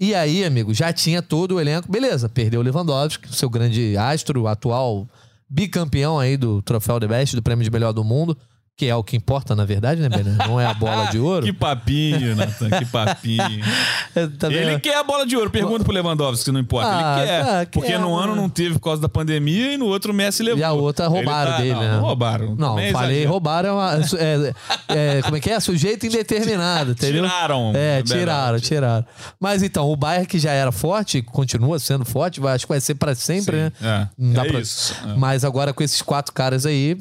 [0.00, 1.92] e aí, amigo, já tinha todo o elenco.
[1.92, 5.06] Beleza, perdeu o Lewandowski, seu grande astro, atual
[5.48, 8.36] bicampeão aí do Troféu de Best, do Prêmio de Melhor do Mundo
[8.76, 10.32] que é o que importa, na verdade, né, Bené?
[10.48, 11.46] Não é a bola de ouro.
[11.46, 13.64] que papinho, Nathan, que papinho.
[14.36, 15.48] tá ele quer a bola de ouro.
[15.48, 16.88] Pergunta pro Lewandowski não importa.
[16.90, 17.44] Ah, ele quer.
[17.44, 20.14] Tá, porque quer, no ano não teve por causa da pandemia e no outro o
[20.14, 20.58] Messi levou.
[20.58, 21.92] E a outra roubaram tá, dele, não, né?
[21.92, 22.56] Não roubaram.
[22.56, 23.30] Não, falei exagero.
[23.30, 23.78] roubaram.
[23.80, 24.52] É,
[24.88, 25.60] é, é, como é que é?
[25.60, 27.22] Sujeito indeterminado, entendeu?
[27.22, 27.72] Tiraram.
[27.76, 29.06] É, tiraram, tiraram.
[29.38, 32.96] Mas então, o Bayern que já era forte, continua sendo forte, acho que vai ser
[32.96, 33.72] para sempre, Sim, né?
[33.80, 34.58] É, não dá é pra...
[34.58, 34.96] isso.
[35.06, 35.14] É.
[35.16, 36.98] Mas agora com esses quatro caras aí,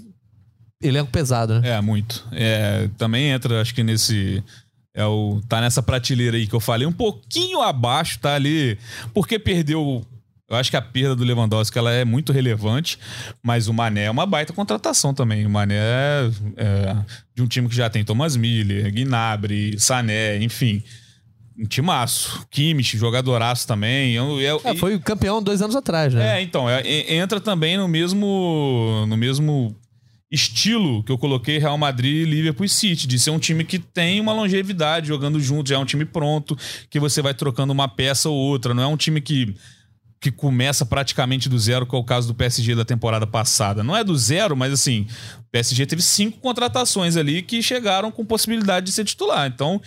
[0.83, 1.69] Elenco pesado, né?
[1.69, 2.25] É, muito.
[2.31, 4.43] É, também entra, acho que nesse.
[4.95, 8.77] É o, tá nessa prateleira aí que eu falei, um pouquinho abaixo, tá ali.
[9.13, 10.05] Porque perdeu.
[10.47, 12.99] Eu acho que a perda do Lewandowski ela é muito relevante,
[13.41, 15.45] mas o Mané é uma baita contratação também.
[15.47, 16.95] O Mané é, é
[17.33, 20.83] de um time que já tem Thomas Miller, Gnabry, Sané, enfim
[21.57, 22.45] um timaço.
[22.49, 24.13] Kimmich, jogadoraço também.
[24.13, 26.39] Eu, eu, é, foi campeão dois anos atrás, né?
[26.39, 26.81] É, então, é,
[27.13, 29.75] entra também no mesmo, no mesmo
[30.33, 34.19] estilo que eu coloquei Real Madrid, Liverpool e City, de ser um time que tem
[34.19, 36.57] uma longevidade jogando junto, já é um time pronto,
[36.89, 39.53] que você vai trocando uma peça ou outra, não é um time que
[40.23, 43.83] que começa praticamente do zero, que é o caso do PSG da temporada passada.
[43.83, 45.05] Não é do zero, mas assim,
[45.37, 49.45] o PSG teve cinco contratações ali que chegaram com possibilidade de ser titular.
[49.53, 49.81] Então,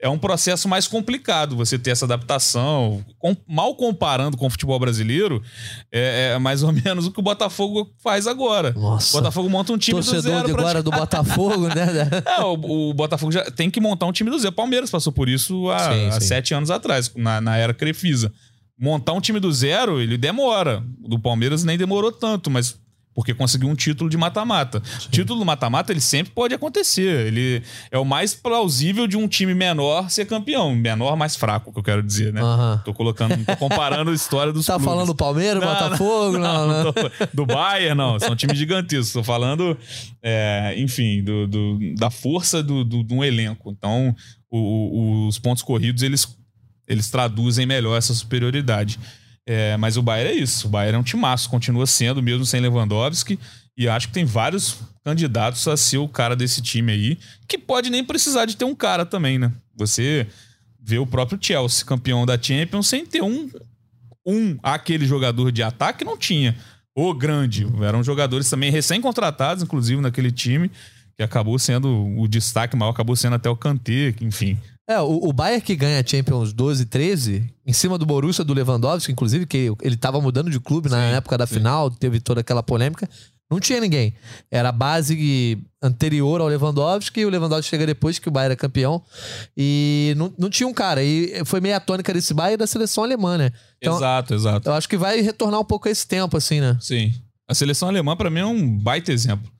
[0.00, 3.04] é um processo mais complicado você ter essa adaptação.
[3.18, 5.42] Com, mal comparando com o futebol brasileiro,
[5.90, 8.70] é, é, mais ou menos o que o Botafogo faz agora.
[8.70, 9.18] Nossa.
[9.18, 10.46] O Botafogo monta um time Torcedor do zero.
[10.46, 12.22] de agora do Botafogo, né?
[12.38, 14.52] é, o, o, Botafogo já tem que montar um time do zero.
[14.52, 16.26] O Palmeiras passou por isso há, sim, há sim.
[16.28, 18.32] sete anos atrás, na, na era Crefisa
[18.80, 20.82] montar um time do zero, ele demora.
[20.98, 22.80] Do Palmeiras nem demorou tanto, mas
[23.12, 24.80] porque conseguiu um título de mata-mata.
[25.10, 27.26] Título do mata-mata, ele sempre pode acontecer.
[27.26, 30.74] Ele é o mais plausível de um time menor ser campeão.
[30.74, 32.42] Menor, mais fraco, que eu quero dizer, né?
[32.42, 32.78] Uhum.
[32.84, 34.86] Tô colocando, tô comparando a história dos Tá clubes.
[34.88, 36.38] falando do Palmeiras, não, Botafogo?
[36.38, 36.92] Não, não, não.
[36.92, 37.02] Tô,
[37.34, 38.18] do Bayern, não.
[38.18, 39.12] São times gigantescos.
[39.12, 39.76] Tô falando,
[40.22, 43.70] é, enfim, do, do, da força do, do, de um elenco.
[43.76, 44.14] Então,
[44.48, 46.26] o, o, os pontos corridos, eles
[46.90, 48.98] eles traduzem melhor essa superioridade.
[49.46, 50.66] É, mas o Bayern é isso.
[50.66, 53.38] O Bayern é um timaço, continua sendo, mesmo sem Lewandowski.
[53.78, 57.88] E acho que tem vários candidatos a ser o cara desse time aí, que pode
[57.88, 59.52] nem precisar de ter um cara também, né?
[59.76, 60.26] Você
[60.82, 63.48] vê o próprio Chelsea, campeão da Champions, sem ter um,
[64.26, 66.56] um aquele jogador de ataque, não tinha.
[66.94, 67.66] O grande.
[67.82, 70.70] Eram jogadores também recém-contratados, inclusive, naquele time,
[71.20, 74.58] que acabou sendo o destaque maior, acabou sendo até o Kanté, enfim.
[74.88, 79.12] É, o, o Bayern que ganha Champions 12 13, em cima do Borussia do Lewandowski,
[79.12, 81.56] inclusive, que ele estava mudando de clube sim, na época da sim.
[81.56, 83.06] final, teve toda aquela polêmica.
[83.50, 84.14] Não tinha ninguém.
[84.50, 88.56] Era a base anterior ao Lewandowski, e o Lewandowski chega depois que o Bayern é
[88.56, 89.02] campeão.
[89.54, 91.02] E não, não tinha um cara.
[91.02, 93.52] E foi meio a tônica desse Bayern da seleção alemã, né?
[93.76, 94.68] Então, exato, exato.
[94.70, 96.78] Eu acho que vai retornar um pouco a esse tempo, assim, né?
[96.80, 97.12] Sim.
[97.46, 99.50] A seleção alemã, para mim, é um baita exemplo.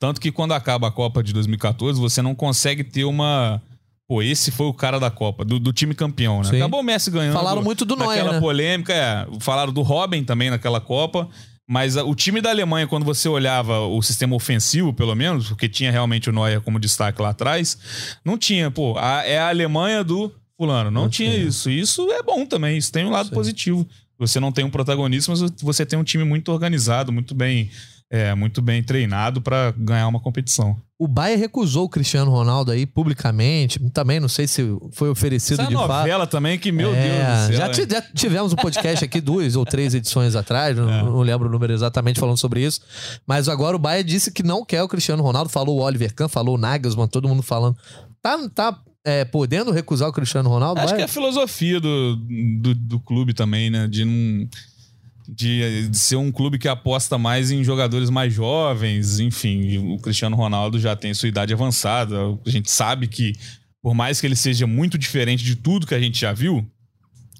[0.00, 3.62] Tanto que quando acaba a Copa de 2014, você não consegue ter uma.
[4.08, 6.48] Pô, esse foi o cara da Copa, do, do time campeão, né?
[6.50, 6.56] Sim.
[6.56, 7.34] Acabou o Messi ganhando.
[7.34, 8.40] Falaram muito do Neuer, Naquela né?
[8.40, 9.26] polêmica, é.
[9.38, 11.28] Falaram do Robin também naquela Copa.
[11.68, 15.68] Mas a- o time da Alemanha, quando você olhava o sistema ofensivo, pelo menos, porque
[15.68, 17.78] tinha realmente o Neuer como destaque lá atrás,
[18.24, 20.90] não tinha, pô, a- é a Alemanha do fulano.
[20.90, 21.44] Não, Não tinha, tinha.
[21.46, 21.70] isso.
[21.70, 23.34] Isso é bom também, isso tem um lado Sim.
[23.36, 23.86] positivo.
[24.18, 27.70] Você não tem um protagonista, mas você tem um time muito organizado, muito bem,
[28.10, 30.76] é, muito bem treinado para ganhar uma competição.
[30.98, 33.78] O Bayern recusou o Cristiano Ronaldo aí publicamente.
[33.90, 35.88] Também não sei se foi oferecido Essa de fato.
[35.88, 37.02] novela também que, meu É,
[37.48, 37.86] Deus do céu.
[37.88, 41.02] já, tivemos um podcast aqui duas ou três edições atrás, não, É.
[41.02, 42.80] não lembro o número exatamente falando sobre isso.
[43.26, 46.28] Mas agora o Bayern disse que não quer o Cristiano Ronaldo, falou o Oliver Kahn,
[46.28, 47.76] falou o Nagelsmann, todo mundo falando.
[48.22, 50.82] Tá, tá é, podendo recusar o Cristiano Ronaldo?
[50.82, 52.16] Acho que é a filosofia do,
[52.60, 53.86] do, do clube também, né?
[53.88, 54.46] De não.
[55.32, 60.34] De, de ser um clube que aposta mais em jogadores mais jovens, enfim, o Cristiano
[60.34, 62.16] Ronaldo já tem sua idade avançada.
[62.44, 63.34] A gente sabe que,
[63.80, 66.68] por mais que ele seja muito diferente de tudo que a gente já viu,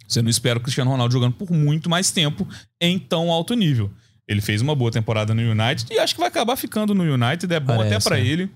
[0.06, 2.46] você não espera o Cristiano Ronaldo jogando por muito mais tempo
[2.80, 3.90] em tão alto nível.
[4.26, 7.52] Ele fez uma boa temporada no United e acho que vai acabar ficando no United.
[7.52, 8.24] É bom Parece, até pra né?
[8.24, 8.50] ele,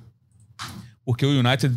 [1.04, 1.74] porque o United,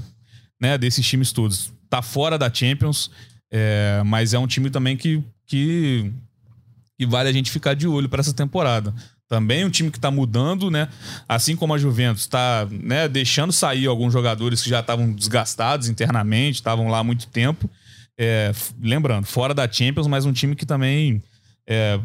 [0.62, 3.10] né, desses times todos, tá fora da Champions,
[3.52, 6.12] é, mas é um time também que, que,
[6.98, 8.94] que vale a gente ficar de olho para essa temporada.
[9.28, 10.88] Também um time que tá mudando, né?
[11.28, 16.56] Assim como a Juventus tá né, deixando sair alguns jogadores que já estavam desgastados internamente,
[16.56, 17.70] estavam lá há muito tempo.
[18.18, 21.22] É, lembrando, fora da Champions, mas um time que também.
[21.68, 22.00] é,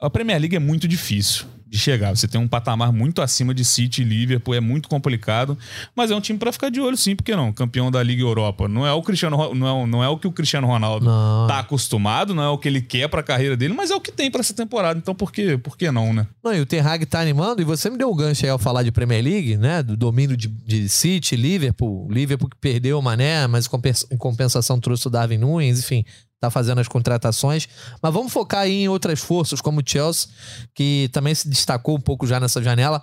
[0.00, 2.14] a Premier League é muito difícil de chegar.
[2.14, 5.56] Você tem um patamar muito acima de City e Liverpool, é muito complicado.
[5.96, 7.50] Mas é um time pra ficar de olho, sim, porque não?
[7.50, 8.68] Campeão da Liga Europa.
[8.68, 11.46] Não é o Cristiano não é, não é o que o Cristiano Ronaldo Não.
[11.48, 14.12] tá acostumado, não é o que ele quer pra carreira dele, mas é o que
[14.12, 14.98] tem pra essa temporada.
[14.98, 16.26] Então por que, por que não, né?
[16.44, 18.58] Não, e o Ten Hag tá animando, e você me deu um gancho aí ao
[18.58, 19.82] falar de Premier League, né?
[19.82, 22.06] Do domínio de, de City, Liverpool.
[22.10, 23.66] Liverpool que perdeu o Mané, mas
[24.10, 26.04] em compensação trouxe o Darwin Nunes, enfim,
[26.42, 27.68] tá fazendo as contratações.
[28.02, 30.28] Mas vamos focar aí em outras forças, como o Chelsea,
[30.74, 33.00] que também se destacou um pouco já nessa janela.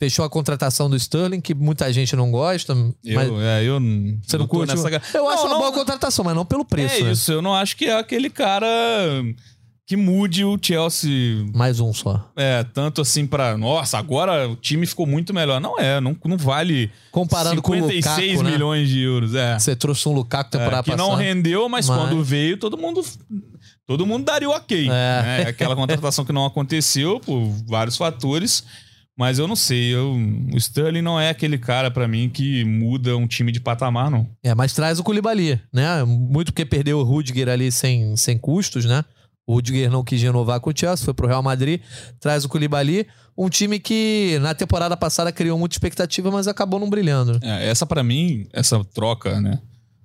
[0.00, 2.72] Fechou a contratação do Sterling, que muita gente não gosta.
[2.72, 4.18] Eu, mas é, eu não.
[4.22, 4.74] você não tô curte?
[4.74, 7.12] nessa- Eu acho Não, uma não, boa contratação, mas não pelo preço, É né?
[7.12, 8.66] isso, eu não acho que é aquele cara
[9.88, 12.30] que mude o Chelsea Mais um só.
[12.36, 13.56] É, tanto assim pra.
[13.56, 15.58] Nossa, agora o time ficou muito melhor.
[15.62, 18.50] Não é, não, não vale Comparando com o 56 Lukaku, né?
[18.50, 19.34] milhões de euros.
[19.34, 19.58] É.
[19.58, 21.08] Você trouxe um Lukaku É, temporada que passada.
[21.10, 23.02] não rendeu, mas, Mas- quando veio, todo mundo.
[23.86, 24.84] Todo mundo daria o ok.
[24.84, 24.88] É.
[24.90, 25.40] né?
[25.48, 28.62] Aquela contratação que não aconteceu por vários fatores.
[29.18, 29.94] Mas eu não sei.
[29.94, 30.12] Eu,
[30.52, 34.28] o Sterling não é aquele cara pra mim que muda um time de patamar, não.
[34.44, 36.04] É, mas traz o Koulibaly, né?
[36.04, 39.02] Muito porque perdeu o Rudiger ali sem, sem custos, né?
[39.48, 41.80] O Rudiger não quis renovar com o Chelsea, foi pro Real Madrid,
[42.20, 46.90] traz o Koulibaly, um time que na temporada passada criou muita expectativa, mas acabou não
[46.90, 47.40] brilhando.
[47.42, 49.58] É, essa pra mim, essa troca, né?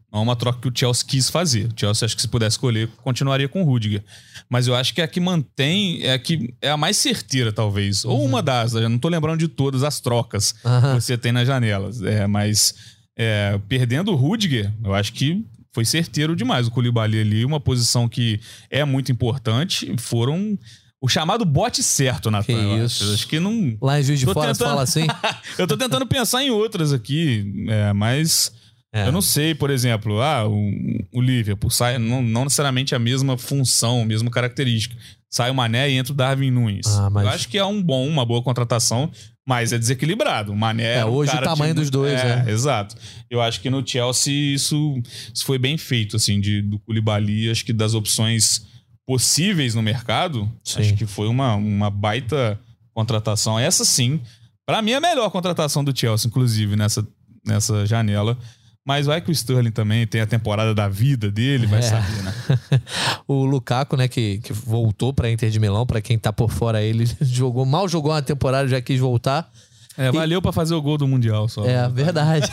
[0.09, 1.65] Não é uma troca que o Chelsea quis fazer.
[1.65, 4.01] O Chelsea, acho que se pudesse escolher, continuaria com o Rudiger.
[4.47, 8.05] Mas eu acho que a que mantém é a que é a mais certeira, talvez.
[8.05, 10.95] Ou uma das, eu não tô lembrando de todas as trocas Aham.
[10.95, 12.01] que você tem nas janelas.
[12.01, 12.75] É, mas
[13.17, 18.07] é, perdendo o Rudiger, eu acho que foi certeiro demais o Koulibaly ali, uma posição
[18.07, 19.93] que é muito importante.
[19.97, 20.57] Foram
[21.01, 22.53] o chamado bote certo, Natan.
[22.77, 23.13] Que isso.
[23.13, 23.27] acho.
[23.27, 23.75] Que não.
[23.81, 25.05] Lá em Juiz de Tô Fora tentando- fala assim.
[25.57, 28.53] Eu tô tentando pensar em outras aqui, é, mas
[28.93, 29.07] É.
[29.07, 30.71] eu não sei, por exemplo, ah, o,
[31.11, 34.95] o Liverpool sai, não, não necessariamente a mesma função, a mesma característica.
[35.29, 36.85] Sai o Mané e entra o Darwin Nunes.
[36.87, 39.11] Ah, mas- Eu acho que é um bom, uma boa contratação,
[39.47, 40.51] mas é desequilibrado.
[40.51, 42.51] O Mané É, hoje o cara tamanho de- dos dois, é, né?
[42.51, 42.95] Exato.
[43.29, 45.01] Eu acho que no Chelsea isso,
[45.33, 48.65] isso foi bem feito, assim, de, do Koulibaly, acho que das opções
[49.05, 50.79] possíveis no mercado, Sim.
[50.79, 52.59] acho que foi uma, uma baita
[52.93, 53.59] contratação.
[53.59, 54.21] Essa sim,
[54.65, 57.05] Pra mim é a melhor contratação do Chelsea, inclusive, nessa,
[57.45, 58.37] nessa janela.
[58.85, 61.81] Mas vai que o Sterling também tem a temporada da vida dele, vai É.
[61.83, 62.33] saber, né?
[63.27, 66.81] o Lukaku, né, que, que voltou pra Inter de Milão, pra quem tá por fora
[66.81, 69.49] ele, jogou mal jogou uma temporada, já quis voltar.
[69.95, 71.63] É, valeu pra fazer o gol do Mundial só.
[71.65, 72.47] É, verdade.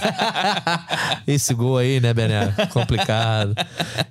[1.27, 2.53] Esse gol aí, né, Bené?
[2.73, 3.55] Complicado.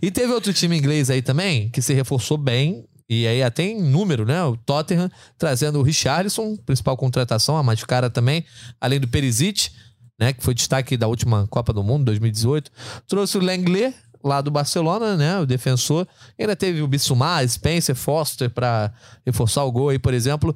[0.01, 2.85] E teve outro time inglês aí também, que se reforçou bem.
[3.07, 4.43] E aí até em número, né?
[4.43, 8.43] O Tottenham trazendo o Richarlison, principal contratação, a mais cara também.
[8.81, 9.69] Além do Perisic,
[10.19, 10.33] né?
[10.33, 12.69] Que foi destaque da última Copa do Mundo, 2018.
[13.07, 15.39] Trouxe o Lenglet, lá do Barcelona, né?
[15.39, 16.05] O defensor.
[16.37, 18.91] Ainda teve o Bissumar, Spencer, Foster para
[19.25, 20.53] reforçar o gol aí, por exemplo.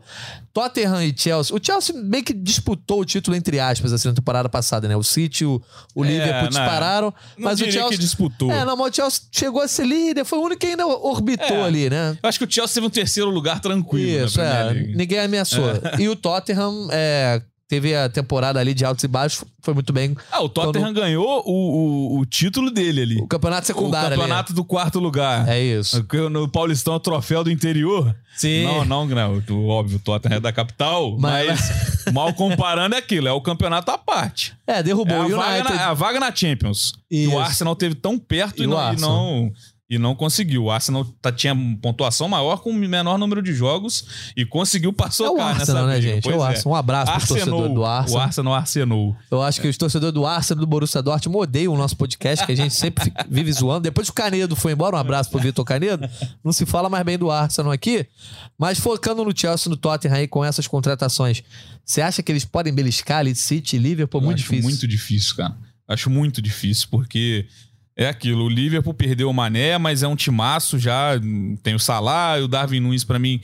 [0.54, 1.56] Tottenham e Chelsea.
[1.56, 4.98] O Chelsea meio que disputou o título, entre aspas, assim, na temporada passada, né?
[4.98, 5.62] O City, o,
[5.96, 7.14] o É, Liverpool não, dispararam.
[7.38, 7.90] não mas o Chelsea.
[7.92, 8.52] que disputou.
[8.52, 10.26] É, não, mas o Chelsea chegou a ser líder.
[10.26, 11.64] Foi o único que ainda orbitou É.
[11.64, 12.18] ali, né?
[12.22, 14.74] Eu acho que o Chelsea teve um terceiro lugar tranquilo Isso, é.
[14.94, 15.64] Ninguém ameaçou.
[15.98, 20.16] E o Tottenham é, teve a temporada ali de altos e baixos, foi muito bem.
[20.32, 23.18] Ah, o Tottenham ganhou o, o, o título dele ali.
[23.22, 25.42] O campeonato secundário o campeonato do quarto lugar.
[25.48, 25.52] ali.
[25.52, 26.06] É isso.
[26.30, 28.16] No Paulistão, o troféu do interior.
[28.36, 28.64] Sim.
[28.64, 29.44] Não, não, não.
[29.68, 31.16] Óbvio, o Tottenham é da capital.
[31.20, 33.28] Mas- Mas, mal comparando é aquilo.
[33.28, 34.54] É o campeonato à parte.
[34.68, 36.94] É, derrubou É a, o vaga na, a vaga na Champions.
[37.10, 37.34] E Isso.
[37.34, 39.52] o Arsenal teve tão perto E e, não, e, não,
[39.94, 40.64] e não conseguiu.
[40.66, 45.30] O Arsenal tá- tinha pontuação maior com menor número de jogos e conseguiu É passar
[45.30, 46.30] o Arsenal, né, gente?
[46.30, 46.74] É o Arsenal.
[46.74, 48.22] Um abraço pro Arsenal, torcedor do O Arsenal.
[48.24, 49.16] Arsenal arsenou.
[49.30, 52.52] Eu acho que os torcedores do Arsenal do Borussia Dortmund odeiam o nosso podcast, que
[52.52, 53.82] a gente sempre vive zoando.
[53.82, 56.10] Depois que o Canedo foi embora, um abraço pro Vitor Canedo,
[56.44, 58.06] não se fala mais bem do Arsenal aqui.
[58.58, 61.44] Mas focando no Chelsea no Tottenham aí com essas contratações,
[61.86, 64.22] você acha que eles podem beliscar ali City e Liverpool?
[64.22, 64.70] Eu Muito acho difícil.
[64.70, 65.56] Muito difícil, cara.
[65.88, 67.46] Acho muito difícil, porque
[67.96, 68.46] é aquilo.
[68.46, 71.12] O Liverpool perdeu o Mané, mas é um timaço já.
[71.62, 73.40] Tem o Salah o Darwin Nunes pra mim.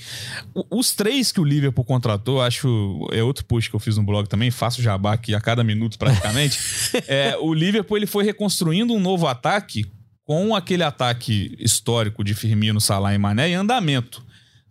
[0.70, 3.08] Os três que o Liverpool contratou, acho.
[3.12, 5.98] É outro post que eu fiz no blog também, faço jabá aqui a cada minuto
[5.98, 6.60] praticamente.
[7.08, 9.86] é, o Liverpool ele foi reconstruindo um novo ataque
[10.24, 14.24] com aquele ataque histórico de Firmino, Salah e Mané em andamento.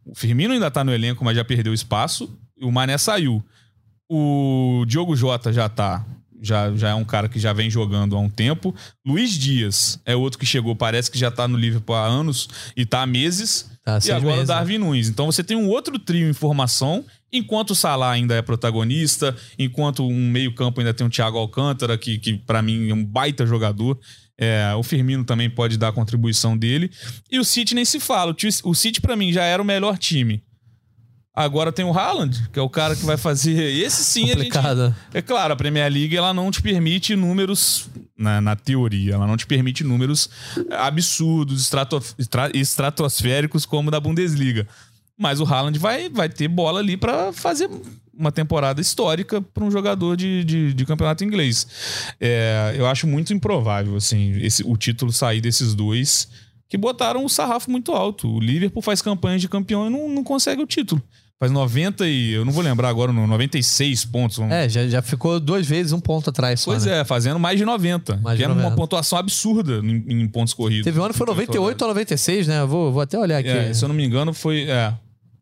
[0.05, 2.37] O Firmino ainda tá no elenco, mas já perdeu espaço.
[2.57, 3.45] E o Mané saiu.
[4.11, 6.05] O Diogo Jota já tá.
[6.41, 8.75] Já, já é um cara que já vem jogando há um tempo.
[9.07, 12.87] Luiz Dias é outro que chegou, parece que já tá no Liverpool há anos e
[12.87, 13.71] tá há meses.
[13.85, 14.59] Tá, e agora meses, o né?
[14.59, 15.09] Darwin Nunes.
[15.09, 20.07] Então você tem um outro trio em formação, enquanto o Salah ainda é protagonista, enquanto
[20.07, 23.99] um meio-campo ainda tem o Thiago Alcântara, que, que para mim é um baita jogador.
[24.41, 26.91] É, o Firmino também pode dar a contribuição dele.
[27.31, 28.35] E o City nem se fala.
[28.63, 30.43] O City, para mim, já era o melhor time.
[31.41, 33.53] Agora tem o Haaland, que é o cara que vai fazer.
[33.63, 34.95] Esse sim a gente Complicado.
[35.15, 39.37] é claro, a Premier League ela não te permite números, na, na teoria, ela não
[39.37, 40.29] te permite números
[40.71, 44.67] absurdos, estrato- estra- estratosféricos como da Bundesliga.
[45.17, 47.69] Mas o Haaland vai, vai ter bola ali pra fazer
[48.17, 51.67] uma temporada histórica para um jogador de, de, de campeonato inglês.
[52.21, 56.29] É, eu acho muito improvável assim, esse, o título sair desses dois
[56.69, 58.29] que botaram o sarrafo muito alto.
[58.29, 61.03] O Liverpool faz campanha de campeão e não, não consegue o título.
[61.41, 62.33] Faz 90 e.
[62.33, 64.39] Eu não vou lembrar agora, não, 96 pontos.
[64.39, 67.01] vamos- É, já, já ficou duas vezes um ponto atrás só, Pois né?
[67.01, 68.17] é, fazendo mais de 90.
[68.17, 68.77] Mais que de é uma 90.
[68.77, 70.85] pontuação absurda em, em pontos corridos.
[70.85, 72.61] Teve um ano que foi 98 ou 96, né?
[72.61, 73.49] Eu vou, vou até olhar aqui.
[73.49, 74.63] É, se eu não me engano, foi.
[74.69, 74.93] É.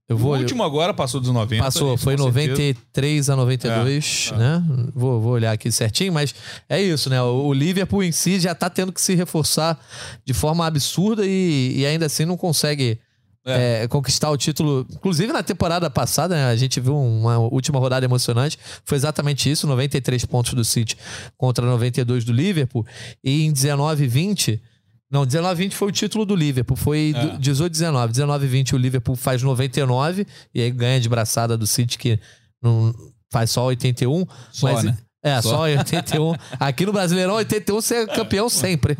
[0.06, 1.64] eu O vou, último agora passou dos 90.
[1.64, 2.48] Passou, isso foi com certeza.
[2.50, 4.64] 93 a 92, É, né?
[4.94, 6.34] Vou, vou olhar aqui certinho, mas
[6.68, 7.22] é isso, né?
[7.22, 9.80] O o Liverpool em si já tá tendo que se reforçar
[10.26, 12.98] de forma absurda e, e ainda assim não consegue
[13.46, 14.86] é, conquistar o título.
[14.92, 18.58] Inclusive na temporada passada, né, a gente viu uma última rodada emocionante.
[18.84, 20.96] Foi exatamente isso: 93 pontos do City
[21.36, 22.84] contra 92 do Liverpool.
[23.22, 24.62] E em 19 e 20.
[25.10, 26.76] Não, 19 e 20 foi o título do Liverpool.
[26.76, 27.20] Foi É.
[27.26, 28.12] do- 18 e 19.
[28.12, 32.18] 19 e 20 o Liverpool faz 99 e aí ganha de braçada do City, que
[32.60, 32.92] não
[33.30, 34.26] faz só 81.
[34.50, 34.96] Só, mas, né?
[35.26, 35.60] É, só, Só.
[35.62, 36.34] 81.
[36.60, 38.96] Aqui no Brasileirão, 81 você é campeão sempre.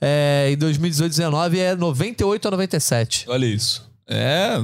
[0.00, 3.26] É, em 2018 19 é 98 a 97.
[3.28, 3.88] Olha isso.
[4.08, 4.58] É,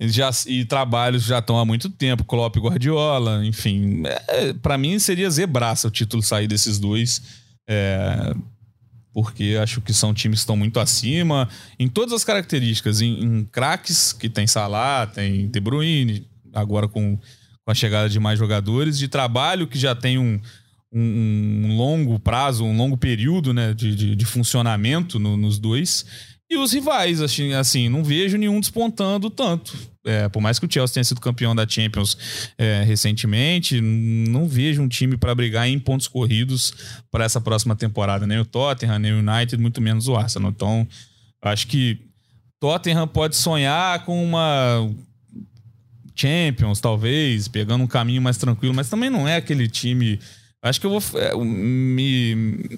[0.00, 4.02] já, e trabalhos já estão há muito tempo, Klopp e Guardiola, enfim.
[4.06, 7.20] É, para mim seria zebraça o título sair desses dois.
[7.68, 8.34] É,
[9.12, 13.44] porque acho que são times que estão muito acima em todas as características, em, em
[13.44, 17.18] craques, que tem Salah, tem De Bruyne, agora com,
[17.68, 20.40] com a chegada de mais jogadores, de trabalho que já tem um,
[20.90, 26.06] um, um longo prazo, um longo período né, de, de, de funcionamento no- nos dois.
[26.50, 29.76] E os rivais, assim, assim, não vejo nenhum despontando tanto.
[30.02, 32.16] É, por mais que o Chelsea tenha sido campeão da Champions
[32.56, 36.72] é, recentemente, não vejo um time para brigar em pontos corridos
[37.10, 38.26] para essa próxima temporada.
[38.26, 40.50] Nem o Tottenham, nem o United, muito menos o Arsenal.
[40.50, 40.88] Então,
[41.42, 41.98] acho que
[42.58, 44.88] Tottenham pode sonhar com uma
[46.18, 50.18] Champions, talvez, pegando um caminho mais tranquilo, mas também não é aquele time.
[50.60, 51.20] Acho que eu vou.
[51.20, 52.34] é, me,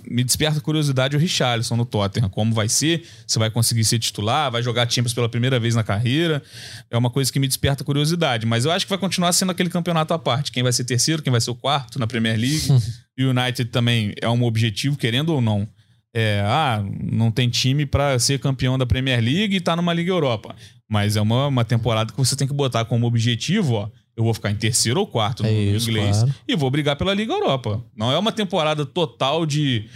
[0.07, 2.29] me desperta curiosidade o Richarlison no Tottenham.
[2.29, 3.07] Como vai ser?
[3.27, 4.51] Se vai conseguir ser titular?
[4.51, 6.43] Vai jogar Champions pela primeira vez na carreira?
[6.91, 8.45] É uma coisa que me desperta curiosidade.
[8.45, 10.53] Mas eu acho que vai continuar sendo aquele campeonato à parte.
[10.53, 12.69] Quem vai ser terceiro, quem vai ser o quarto na Premier League.
[13.17, 15.67] e o United também é um objetivo, querendo ou não.
[16.15, 20.11] É, ah, não tem time para ser campeão da Premier League e tá numa Liga
[20.11, 20.55] Europa.
[20.89, 23.89] Mas é uma, uma temporada que você tem que botar como objetivo, ó.
[24.17, 26.35] Eu vou ficar em terceiro ou quarto no É isso, inglês claro.
[26.47, 27.83] e vou brigar pela Liga Europa.
[27.97, 29.89] Não é uma temporada total de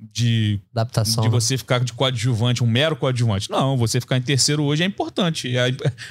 [0.00, 1.22] de, Adaptação.
[1.22, 1.32] de né?
[1.32, 3.50] você ficar de coadjuvante, um mero coadjuvante.
[3.50, 5.48] Não, você ficar em terceiro hoje é importante.
[5.48, 5.64] E A,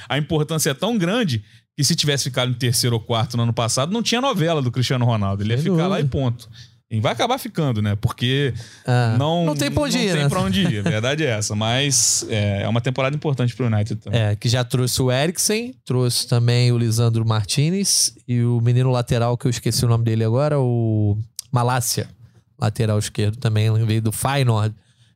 [0.08, 1.42] a importância é tão grande
[1.76, 4.70] que se tivesse ficado em terceiro ou quarto no ano passado, não tinha novela do
[4.70, 5.42] Cristiano Ronaldo.
[5.42, 5.88] Ele ia Sem ficar dúvida.
[5.88, 6.48] lá e ponto.
[6.90, 7.94] E vai acabar ficando, né?
[7.96, 8.54] Porque
[8.86, 9.16] É.
[9.18, 10.28] não, Não tem pra onde não ir, tem né?
[10.28, 10.78] pra onde ir.
[10.86, 11.54] A verdade é essa.
[11.54, 14.18] Mas é, é uma temporada importante pro United também.
[14.18, 19.36] É, que já trouxe o Eriksen, trouxe também o Lisandro Martinez e o menino lateral,
[19.36, 21.18] que eu esqueci o nome dele agora, o
[21.52, 22.08] Malásia,
[22.58, 24.74] lateral esquerdo também, veio do Feyenoord.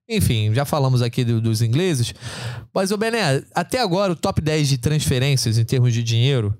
[0.08, 2.12] Enfim, já falamos aqui do- dos ingleses.
[2.74, 6.54] Mas, o Bené, até agora o top 10 de transferências em termos de dinheiro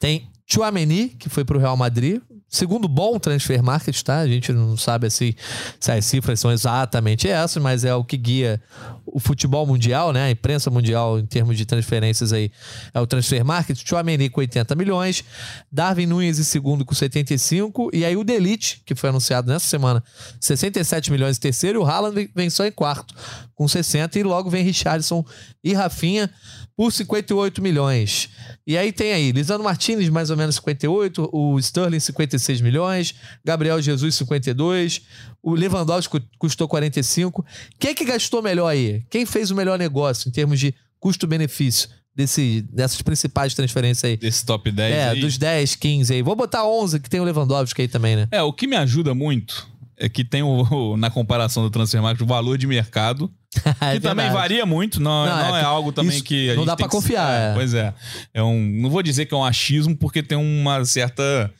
[0.00, 2.20] tem Chouameni, que foi pro Real Madrid.
[2.54, 4.18] Segundo bom transfer market, tá?
[4.18, 5.32] A gente não sabe assim,
[5.80, 8.60] se as cifras são exatamente essas, mas é o que guia
[9.06, 10.24] o futebol mundial, né?
[10.24, 12.52] A imprensa mundial em termos de transferências aí
[12.92, 13.80] é o transfer market.
[13.82, 15.24] Chouameni com 80 milhões,
[15.72, 20.04] Darwin Nunes em segundo com 75 e aí o Delite, que foi anunciado nessa semana,
[20.38, 23.14] 67 milhões em terceiro e o Haaland vem- só em quarto
[23.54, 25.24] com 60 e logo vem Richardson
[25.64, 26.28] e Rafinha
[26.76, 28.28] por 58 milhões.
[28.66, 33.14] E aí tem aí Lisandro Martinez mais ou menos 58, o Sterling 56 milhões,
[33.44, 35.02] Gabriel Jesus 52,
[35.42, 37.44] o Lewandowski cu- custou 45.
[37.78, 39.02] Quem que gastou melhor aí?
[39.10, 44.16] Quem fez o melhor negócio em termos de custo-benefício desse, dessas principais transferências aí?
[44.16, 45.20] Desse top 10 É, aí.
[45.20, 46.22] dos 10, 15 aí.
[46.22, 48.28] Vou botar 11 que tem o Lewandowski aí também, né?
[48.30, 52.22] É, o que me ajuda muito é que tem o, na comparação do transfer market
[52.22, 53.30] o valor de mercado,
[53.80, 56.62] É que também varia muito, não, Não, não, é é, algo também que a não
[56.62, 57.54] gente dá tem pra que- confiar, é, é.
[57.54, 57.94] Pois é.
[58.32, 61.50] É um, não vou dizer que é um achismo porque tem uma certa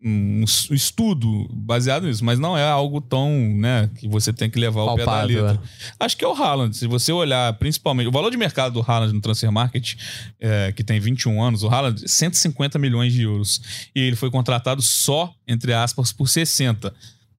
[0.00, 4.82] um estudo baseado nisso, mas não é algo tão, né, que você tem que levar
[4.82, 5.60] ao pé da letra.
[5.98, 6.76] Acho que é o Haaland.
[6.76, 9.94] Se você olhar principalmente o valor de mercado do Haaland no transfer market,
[10.38, 13.60] é, que tem 21 anos, o Haaland 150 milhões de euros.
[13.92, 16.94] E ele foi contratado só, entre aspas, por 60,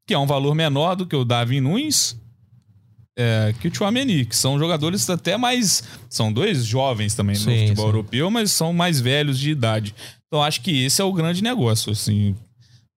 [0.05, 2.19] que é um valor menor do que o Davi Nunes,
[3.19, 5.83] é, que o Chouameni, que são jogadores até mais.
[6.09, 7.89] São dois jovens também no Sim, futebol sim.
[7.89, 9.93] europeu, mas são mais velhos de idade.
[10.27, 12.35] Então acho que esse é o grande negócio, assim.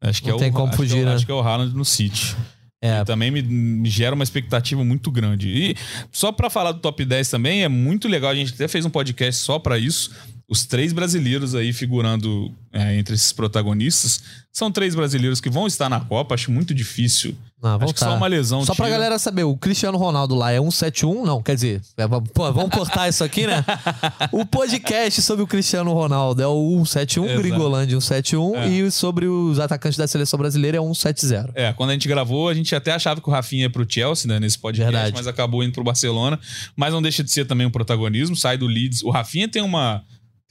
[0.01, 1.15] Acho que Não é tem o, como acho fugir, que é, o- né?
[1.15, 2.37] Acho que é o Haaland no City.
[2.85, 3.01] É.
[3.01, 5.49] E também me, me gera uma expectativa muito grande.
[5.49, 5.77] E
[6.11, 8.31] só pra falar do top 10 também, é muito legal.
[8.31, 10.11] A gente até fez um podcast só pra isso.
[10.53, 14.23] Os três brasileiros aí figurando é, entre esses protagonistas.
[14.53, 16.35] São três brasileiros que vão estar na Copa.
[16.35, 17.35] Acho muito difícil.
[17.63, 18.63] Não, Acho que só uma lesão.
[18.67, 18.99] Só pra tira.
[18.99, 21.25] galera saber, o Cristiano Ronaldo lá é 171?
[21.25, 23.65] Não, quer dizer, é, vamos- pô, vamos cortar isso aqui, né?
[24.31, 27.41] O podcast sobre o Cristiano Ronaldo é o 171, Exato.
[27.41, 28.69] Gringolândia 171, É.
[28.69, 31.53] e sobre os atacantes da seleção brasileira é 170.
[31.55, 34.29] É, quando a gente gravou, a gente até achava que o Rafinha ia pro Chelsea,
[34.29, 35.15] né, nesse podcast, Verdade.
[35.17, 36.39] mas acabou indo pro Barcelona.
[36.77, 39.03] Mas não deixa de ser também um protagonismo, sai do Leeds.
[39.03, 40.03] O Rafinha tem uma,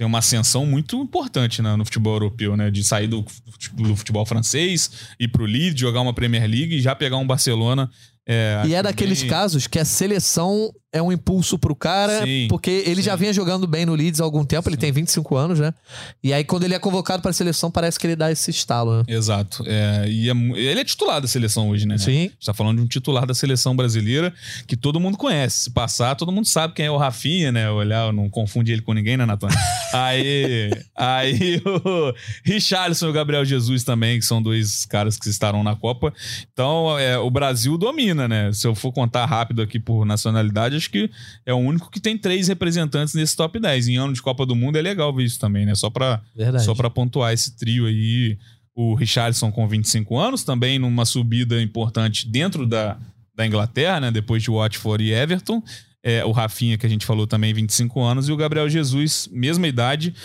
[0.01, 2.71] tem uma ascensão muito importante né, no futebol europeu, né?
[2.71, 3.23] De sair do,
[3.73, 4.89] do futebol francês,
[5.19, 7.87] ir pro Leeds, jogar uma Premier League e já pegar um Barcelona.
[8.27, 12.47] É, E é daqueles bem- casos que a seleção é um impulso pro cara, Sim,
[12.49, 13.19] porque ele já sim.
[13.19, 15.73] vinha jogando bem no Leeds há algum tempo, ele tem 25 anos, né?
[16.21, 19.03] E aí quando ele é convocado pra seleção, parece que ele dá esse estalo, né?
[19.07, 19.63] Exato.
[19.65, 21.97] É, e é ele é titular da seleção hoje, né?
[21.97, 22.11] Sim.
[22.11, 24.33] A gente tá falando de um titular da seleção brasileira
[24.67, 25.61] que todo mundo conhece.
[25.61, 27.69] Se passar, todo mundo sabe quem é o Rafinha, né?
[27.69, 29.47] Olhar, não confunde ele com ninguém, né, Natan?
[29.93, 32.13] aí, aí o
[32.43, 36.13] Richarlison e o Gabriel Jesus também, que são dois caras que estarão na Copa.
[36.51, 38.51] Então, é, o Brasil domina, né?
[38.51, 41.09] Se eu for contar rápido aqui por nacionalidade, acho que
[41.45, 43.87] é o único que tem três representantes nesse top 10.
[43.87, 45.75] Em ano de Copa do Mundo é legal ver isso também, né?
[45.75, 45.91] Só
[46.35, 46.65] Verdade.
[46.65, 48.37] só para pontuar esse trio aí,
[48.75, 52.97] o Richardson com 25 anos, também numa subida importante dentro da,
[53.35, 54.11] da Inglaterra, né?
[54.11, 55.63] Depois de Watford e Everton.
[56.03, 59.67] É, o Rafinha, que a gente falou também, 25 anos, e o Gabriel Jesus, mesma
[59.67, 60.15] idade.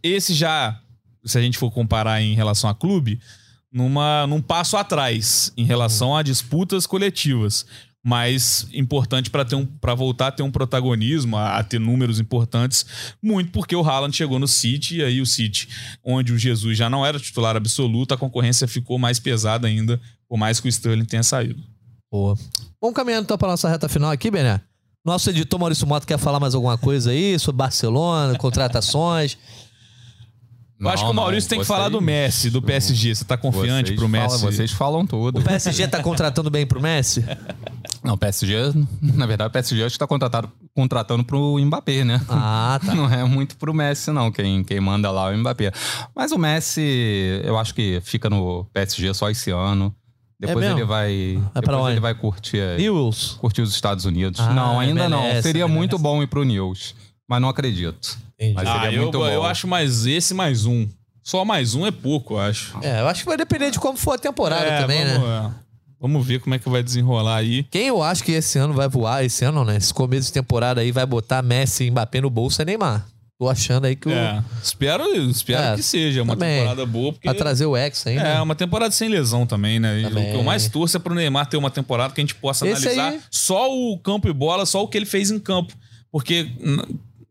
[0.00, 0.80] Esse já,
[1.24, 3.18] se a gente for comparar em relação a clube,
[3.72, 7.66] numa, num passo atrás em relação a disputas coletivas.
[8.04, 12.18] Mas importante para ter um para voltar a ter um protagonismo, a, a ter números
[12.18, 12.84] importantes,
[13.22, 15.68] muito porque o Haaland chegou no City e aí o City,
[16.04, 20.36] onde o Jesus já não era titular absoluto, a concorrência ficou mais pesada ainda, por
[20.36, 21.62] mais que o Sterling tenha saído.
[22.10, 22.36] Boa.
[22.80, 24.60] Vamos caminhando então para nossa reta final aqui, Bené.
[25.04, 29.38] Nosso editor Maurício Mota quer falar mais alguma coisa aí sobre Barcelona, contratações.
[30.78, 33.14] Eu acho que o Maurício não, tem que vocês- falar do Messi, do PSG.
[33.14, 34.38] Você tá confiante pro Messi?
[34.38, 35.38] Falam, vocês falam tudo.
[35.38, 37.24] O PSG tá contratando bem pro Messi?
[38.04, 42.20] Não, o PSG, na verdade, o PSG acho que tá contratado, contratando pro Mbappé, né?
[42.28, 42.94] Ah, tá.
[42.94, 44.32] Não é muito pro Messi, não.
[44.32, 45.70] Quem, quem manda lá é o Mbappé.
[46.14, 49.94] Mas o Messi, eu acho que fica no PSG só esse ano.
[50.40, 50.78] Depois mesmo?
[50.80, 51.38] ele vai.
[51.40, 51.92] Vai pra depois onde?
[51.92, 53.36] ele vai curtir, Newells.
[53.38, 54.40] curtir os Estados Unidos.
[54.40, 55.22] Ah, não, ainda não.
[55.40, 55.72] Seria merece.
[55.78, 56.96] muito bom ir pro News.
[57.28, 58.18] Mas não acredito.
[58.34, 58.54] Entendi.
[58.54, 59.26] Mas Ah, seria eu, muito bom.
[59.28, 60.88] eu acho mais esse mais um.
[61.22, 62.76] Só mais um é pouco, eu acho.
[62.82, 65.54] É, eu acho que vai depender de como for a temporada É, também, vamos, né?
[66.02, 67.62] Vamos ver como é que vai desenrolar aí.
[67.70, 69.76] Quem eu acho que esse ano vai voar, esse ano né?
[69.76, 73.06] Esse começo de temporada aí vai botar Messi e Mbappé no bolso é Neymar.
[73.38, 74.12] Tô achando aí que o.
[74.12, 76.58] É, espero, espero É, que seja uma também.
[76.58, 78.22] temporada boa, porque Pra trazer o Ex ainda.
[78.22, 80.02] é uma temporada sem lesão também, né?
[80.02, 80.28] Também.
[80.28, 82.66] O que eu mais torço é pro Neymar ter uma temporada que a gente possa
[82.68, 85.72] Esse analisar aí- só o campo e bola, só o que ele fez em campo.
[86.10, 86.50] Porque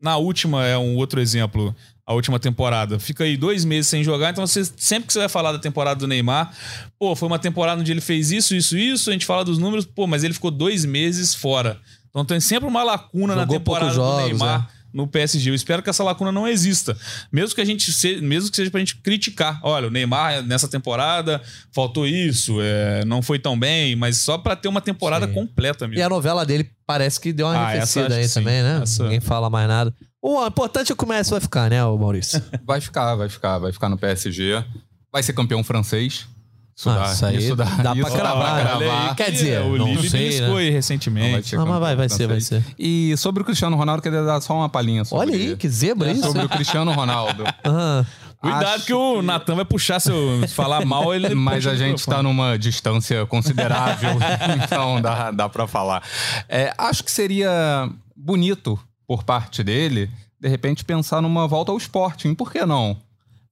[0.01, 1.75] na última, é um outro exemplo,
[2.11, 5.29] a última temporada, fica aí dois meses sem jogar, então você, sempre que você vai
[5.29, 6.51] falar da temporada do Neymar,
[6.99, 9.85] pô, foi uma temporada onde ele fez isso, isso, isso, a gente fala dos números,
[9.85, 11.79] pô, mas ele ficou dois meses fora.
[12.09, 15.49] Então tem sempre uma lacuna na Jogou temporada poucos do jogos, Neymar no PSG.
[15.49, 16.97] Eu espero que essa lacuna não exista.
[17.31, 19.57] Mesmo que a gente se, mesmo que seja pra gente criticar.
[19.63, 21.41] Olha, o Neymar nessa temporada
[21.71, 25.33] faltou isso, é, não foi tão bem, mas só pra ter uma temporada Sim.
[25.33, 26.01] completa mesmo.
[26.01, 28.39] E a novela dele parece que deu uma Ah, arrefecida aí que sim.
[28.41, 28.81] também, né?
[28.83, 29.93] Essa- Ninguém fala mais nada.
[30.21, 32.41] O importante é que o Messi vai ficar, né, o Maurício?
[32.65, 34.63] Vai ficar, vai ficar, vai ficar no PSG.
[35.11, 36.27] Vai ser campeão francês.
[36.75, 38.87] Isso Ah, dá, isso aí isso dá, dá pra isso cravar, dá pra né?
[38.87, 39.15] cravar.
[39.15, 40.45] Quer dizer, o não Lille sei, né?
[40.45, 41.55] aí Não recentemente.
[41.55, 42.63] Ah, mas vai, vai ser, vai ser.
[42.79, 46.09] E sobre o Cristiano Ronaldo, queria dar só uma palhinha sobre Olha aí, que zebra
[46.09, 46.23] É, isso.
[46.23, 47.43] Sobre o Cristiano Ronaldo.
[47.63, 48.05] Ah,
[48.39, 49.99] Cuidado Acho que o que- Natan vai puxar.
[49.99, 50.11] Se
[50.55, 51.29] falar mal, ele.
[51.35, 54.17] Mas a gente está numa distância considerável,
[54.63, 56.01] então dá, dá para falar.
[56.49, 58.79] É, acho que seria bonito
[59.17, 60.09] por parte dele,
[60.39, 62.33] de repente, pensar numa volta ao Sporting.
[62.33, 62.95] Por que não?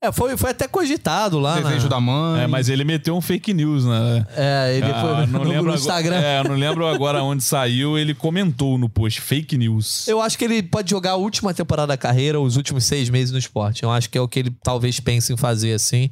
[0.02, 1.90] é, foi, foi até cogitado lá Desejo na...
[1.90, 2.44] da mãe.
[2.44, 4.26] É, mas ele meteu um fake news, né?
[4.38, 6.16] É, e depois Ah, não no, lembro no agora- Instagram.
[6.16, 7.98] é, eu não lembro agora onde saiu.
[7.98, 10.08] Ele comentou no post fake news.
[10.08, 13.34] Eu acho que ele pode jogar a última temporada da carreira, os últimos seis meses
[13.34, 13.84] no esporte.
[13.84, 16.10] Eu acho que é o que ele talvez pense em fazer assim.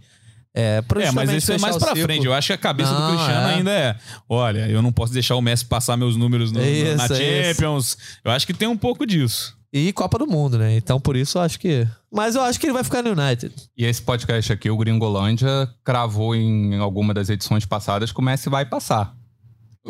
[0.60, 2.26] É, É, mas isso é mais pra frente.
[2.26, 3.54] Eu acho que a cabeça Não, do Cristiano é.
[3.54, 3.96] ainda é:
[4.28, 7.16] olha, eu não posso deixar o Messi passar meus números no- Isso, na isso.
[7.16, 7.98] Champions.
[8.26, 9.56] Eu acho que tem um pouco disso.
[9.72, 10.76] E Copa do Mundo, né?
[10.76, 11.86] Então por isso eu acho que.
[12.12, 13.54] Mas eu acho que ele vai ficar no United.
[13.78, 18.50] E esse podcast aqui, o Gringolândia, cravou em alguma das edições passadas que o Messi
[18.50, 19.14] vai passar.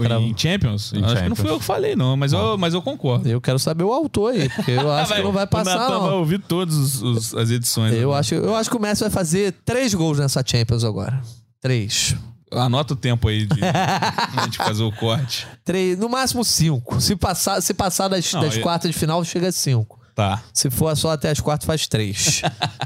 [0.03, 0.23] Cravo.
[0.23, 0.93] Em Champions?
[0.93, 1.39] Em acho que não Champions.
[1.39, 3.27] fui eu que falei, não, mas, eu, mas eu concordo.
[3.27, 5.99] Eu quero saber o autor aí, porque eu acho que não vai O passar, Natan
[5.99, 7.93] vai ouvir todas as edições.
[7.93, 8.17] Eu né?
[8.19, 11.21] acho, eu acho que o Messi vai fazer três gols nessa Champions agora.
[11.61, 12.15] Três.
[12.51, 15.45] Anota o tempo aí de a gente fazer o corte.
[15.65, 17.01] Três, no máximo cinco.
[17.01, 19.97] Se passar, se passar das, Não, das eu- quartas de final, chega a cinco.
[20.15, 20.41] Tá.
[20.51, 22.41] Se for só até as quartas, faz três.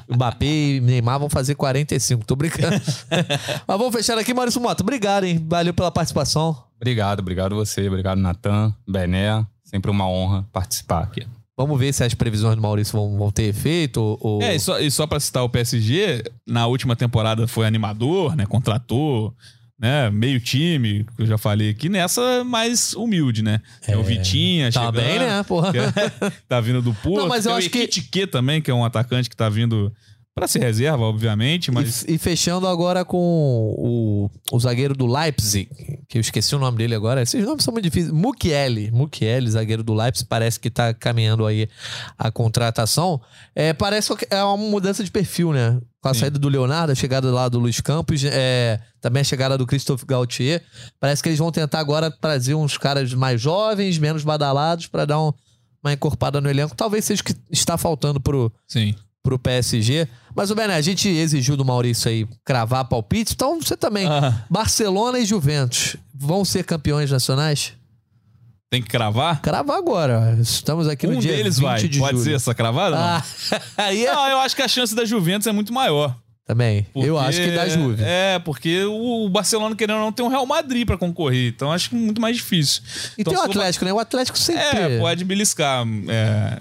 [0.10, 2.26] o Mbappé e Neymar vão fazer 45.
[2.26, 2.76] Tô brincando.
[3.66, 4.84] Mas vamos fechar aqui, Maurício Mota.
[4.84, 5.42] Obrigado, hein?
[5.48, 6.62] Valeu pela participação.
[6.82, 9.46] Obrigado, obrigado você, obrigado Natan, Bené.
[9.64, 11.26] Sempre uma honra participar aqui.
[11.56, 14.18] Vamos ver se as previsões do Maurício vão, vão ter efeito.
[14.20, 18.36] Ou, É, e só, e só pra citar o PSG, na última temporada foi animador,
[18.36, 18.48] né?
[18.48, 19.34] Contratou,
[19.80, 20.10] né?
[20.10, 21.88] Meio time, que eu já falei aqui.
[21.88, 23.62] Nessa, mais humilde, né?
[23.88, 25.72] É, o Vitinha Tá chegando, bem, né, porra?
[25.72, 25.78] que
[26.26, 27.20] é- tá vindo do Porto.
[27.22, 27.70] Não, mas eu Tem o acho
[28.10, 29.94] que- também, que é um atacante que tá vindo
[30.34, 32.04] pra ser reserva, obviamente, mas...
[32.04, 33.18] E, e fechando agora com
[33.78, 35.70] o, o zagueiro do Leipzig,
[36.08, 37.22] que eu esqueci o nome dele agora.
[37.22, 38.12] Esses nomes são muito difíceis.
[38.14, 38.90] Mukiele.
[38.92, 41.68] Mukiele, zagueiro do Leipzig, parece que tá caminhando aí
[42.18, 43.20] a contratação.
[43.56, 45.80] É, parece que é uma mudança de perfil, né?
[46.02, 46.22] Com a Sim.
[46.22, 50.06] saída do Leonardo, a chegada lá do Luiz Campos, é, também a chegada do Christophe
[50.06, 50.64] Gaultier.
[51.00, 55.22] Parece que eles vão tentar agora trazer uns caras mais jovens, menos badalados, para dar
[55.22, 55.32] um-
[55.84, 56.76] uma encorpada no elenco.
[56.76, 58.96] Talvez seja o que está faltando pro, Sim.
[59.24, 60.08] Pro PSG.
[60.36, 64.08] Mas, o Bené, a gente exigiu do Maurício aí cravar palpite, então você também.
[64.08, 67.74] Ah, Barcelona e Juventus vão ser campeões nacionais?
[68.70, 69.42] tem que cravar?
[69.42, 70.38] Cravar agora.
[70.42, 71.88] Estamos aqui no um dia deles 20 vai.
[71.90, 72.24] de Pode julho.
[72.24, 72.96] ser essa cravada?
[72.96, 73.04] não?
[73.04, 73.24] Ah,
[73.92, 74.06] é...
[74.06, 76.16] Não, eu acho que a chance da Juventus é muito maior.
[76.46, 76.88] Também.
[76.96, 78.02] Eu Porque- acho que dá Juve.
[78.02, 81.50] É, porque o Barcelona, querendo ou não, tem um Real Madrid pra concorrer.
[81.54, 82.82] Então acho que muito mais difícil.
[83.18, 83.92] E Então, tem o se for- Atlético, né?
[83.94, 84.64] O Atlético sempre...
[84.80, 85.86] É, pode beliscar.
[86.08, 86.60] é,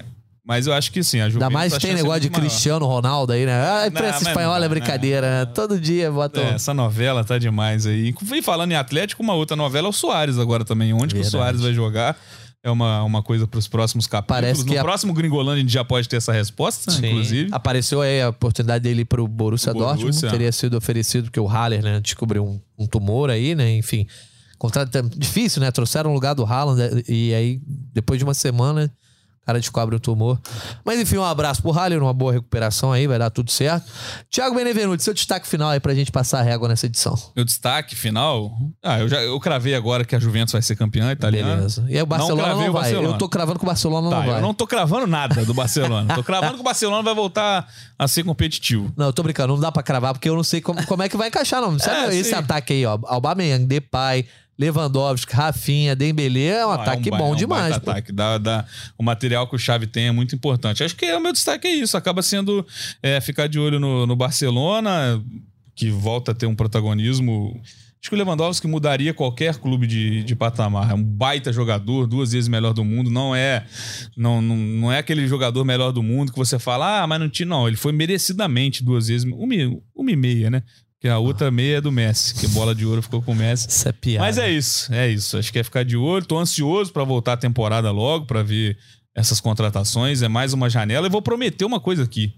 [0.51, 1.43] mas eu acho que sim, a Juventus.
[1.45, 2.41] Ainda mais a tem chance é negócio de maior.
[2.41, 3.53] Cristiano Ronaldo aí, né?
[3.55, 5.53] A Não, imprensa espanhola é brincadeira, né?
[5.55, 6.43] Todo dia botam...
[6.43, 8.13] É, essa novela tá demais aí.
[8.33, 10.93] E falando em Atlético, uma outra novela é o Soares agora também.
[10.93, 11.31] Onde que o Verdade.
[11.31, 12.19] Soares vai jogar?
[12.65, 14.41] É uma, uma coisa pros próximos capítulos.
[14.43, 17.07] Parece que no a- próximo Gringolândia a gente já pode ter essa resposta, Sim.
[17.07, 17.49] inclusive.
[17.53, 19.97] Apareceu aí a oportunidade dele ir pro Borussia, Borussia.
[20.05, 20.31] Dortmund.
[20.31, 23.73] Teria sido oferecido porque o Haller, né, descobriu um, um tumor aí, né?
[23.77, 24.05] Enfim,
[24.59, 25.71] contrato é difícil, né?
[25.71, 27.61] Trouxeram o lugar do Haaland e aí,
[27.95, 28.93] depois de uma semana,
[29.43, 30.39] o cara descobre o tumor.
[30.85, 33.91] Mas enfim, um abraço pro Haller, uma boa recuperação aí, vai dar tudo certo.
[34.31, 37.17] Thiago Benevenuti, seu destaque final aí pra gente passar a régua nessa edição.
[37.35, 38.53] Meu destaque final.
[38.83, 41.57] Ah, eu já eu cravei agora que a Juventus vai ser campeã italiana.
[41.57, 41.85] Beleza.
[41.89, 42.83] E aí o Barcelona não, cravei o vai.
[42.83, 43.09] Barcelona.
[43.15, 44.37] Eu tô cravando que o Barcelona Tá, não vai.
[44.39, 46.15] eu não tô cravando nada do Barcelona.
[46.15, 47.67] tô cravando que o Barcelona vai voltar
[47.99, 48.93] a ser competitivo.
[48.97, 51.09] Não, eu tô brincando, não dá pra cravar, porque eu não sei como, como é
[51.09, 51.79] que vai encaixar, não.
[51.79, 52.35] Sabe É, esse sim.
[52.37, 52.99] ataque aí, ó?
[53.07, 54.27] Aubameyang, Depay,
[54.61, 57.79] Lewandowski, Rafinha, Dembele, é um Ah, ataque ba- bom um demais.
[57.79, 57.91] pô.
[57.91, 58.13] ataque.
[58.13, 58.67] Dá, dá-
[58.99, 60.85] o material que o Xavi tem é muito importante.
[60.85, 61.97] Acho que é, o meu destaque é isso.
[61.97, 62.67] Acaba sendo
[63.03, 65.23] é, ficar de olho no, no Barcelona,
[65.75, 67.59] que volta a ter um protagonismo
[68.03, 70.91] Acho que o Lewandowski mudaria qualquer clube de, de patamar.
[70.91, 73.11] É um baita jogador, duas vezes melhor do mundo.
[73.11, 73.67] Não é
[74.17, 77.29] não, não, não é aquele jogador melhor do mundo que você fala, ah, mas não
[77.29, 77.45] tinha.
[77.47, 79.25] Não, ele foi merecidamente duas vezes.
[79.31, 79.55] Uma,
[79.95, 80.63] uma e meia, né?
[81.01, 83.69] Que a outra meia é do Messi, que bola de ouro ficou com o Messi.
[83.71, 84.25] Isso é piada.
[84.27, 85.39] Mas é isso, é isso.
[85.39, 86.27] Acho que é ficar de olho.
[86.27, 88.77] Tô ansioso para voltar a temporada logo, para ver
[89.17, 90.21] essas contratações.
[90.21, 91.07] É mais uma janela.
[91.07, 92.35] E vou prometer uma coisa aqui.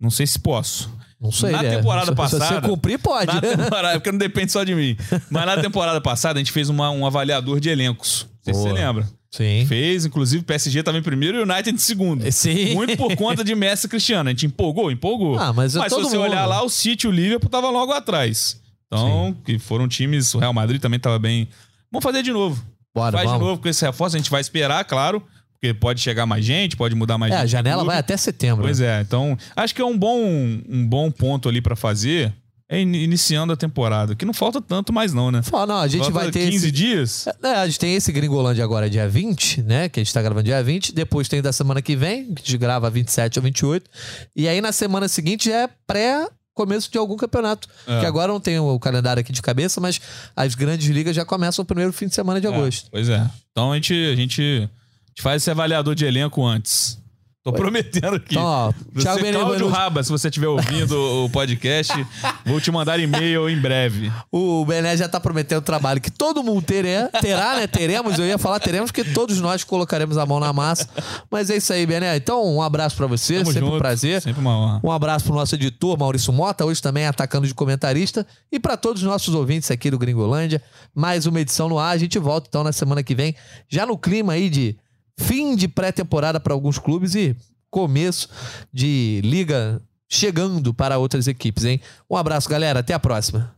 [0.00, 0.90] Não sei se posso.
[1.20, 1.76] Não sei, Na é.
[1.76, 3.26] temporada se, passada- Se você cumprir, pode.
[3.34, 4.96] Na temporada, porque não depende só de mim.
[5.30, 8.26] Mas na temporada passada a gente fez uma, um avaliador de elencos.
[8.38, 9.06] Não sei se você lembra.
[9.30, 9.64] Sim.
[9.66, 12.28] Fez, inclusive o PSG estava em primeiro e o United em segundo.
[12.32, 12.74] Sim.
[12.74, 14.28] Muito por conta de Messi e Cristiano.
[14.28, 15.38] A gente empolgou, empolgou.
[15.38, 16.28] Ah, mas é se todo você mundo.
[16.30, 18.60] olhar lá, o City e o Liverpool tava logo atrás.
[18.86, 21.48] Então, que foram times, o Real Madrid também tava bem.
[21.92, 22.60] Vamos fazer de novo.
[22.92, 23.40] Bora, Faz vamos.
[23.40, 25.22] de novo com esse reforço, a gente vai esperar, claro,
[25.52, 28.64] porque pode chegar mais gente, pode mudar mais É, a janela vai até setembro.
[28.64, 30.18] Pois é, então acho que é um bom,
[30.68, 32.32] um bom ponto ali pra fazer
[32.72, 35.42] é in- iniciando a temporada, que não falta tanto mais não, né?
[35.42, 36.70] Fala, não, a gente Falta vai ter 15 esse...
[36.70, 37.26] dias.
[37.42, 39.88] É, a gente tem esse Gringolândia agora dia 20, né?
[39.88, 40.94] Que a gente tá gravando dia 20.
[40.94, 43.90] Depois tem da semana que vem, que a gente grava 27 ou 28.
[44.36, 47.66] E aí na semana seguinte já é pré começo de algum campeonato.
[47.88, 48.00] É.
[48.00, 50.00] Que agora não tem o calendário aqui de cabeça, mas
[50.36, 52.88] as grandes ligas já começam o primeiro fim de semana de agosto.
[52.90, 53.28] Pois é.
[53.50, 54.60] Então a gente, a gente, a
[55.08, 56.99] gente faz esse avaliador de elenco antes.
[57.42, 58.34] Tô prometendo aqui.
[58.34, 61.90] Então, ó, Você, Thiago Cláudio Raba, se você estiver ouvindo o podcast,
[62.44, 64.12] vou te mandar e-mail em breve.
[64.30, 67.66] o Bené já tá prometendo trabalho que todo mundo terá, terá, né?
[67.66, 70.86] Teremos, eu ia falar teremos, porque todos nós colocaremos a mão na massa.
[71.30, 72.14] Mas é isso aí, Bené.
[72.14, 73.78] Então, um abraço pra você, Tamo sempre um junto.
[73.78, 74.20] prazer.
[74.20, 74.80] Sempre uma honra.
[74.84, 78.26] Um abraço pro nosso editor Maurício Mota, hoje também atacando de comentarista.
[78.52, 80.62] E para todos os nossos ouvintes aqui do Gringolândia,
[80.94, 81.94] mais uma edição no ar.
[81.94, 83.34] A gente volta então na semana que vem,
[83.66, 84.76] já no clima aí de
[85.20, 87.36] fim de pré-temporada para alguns clubes e
[87.70, 88.28] começo
[88.72, 91.80] de liga chegando para outras equipes, hein?
[92.10, 92.80] Um abraço, galera.
[92.80, 93.54] Até a próxima.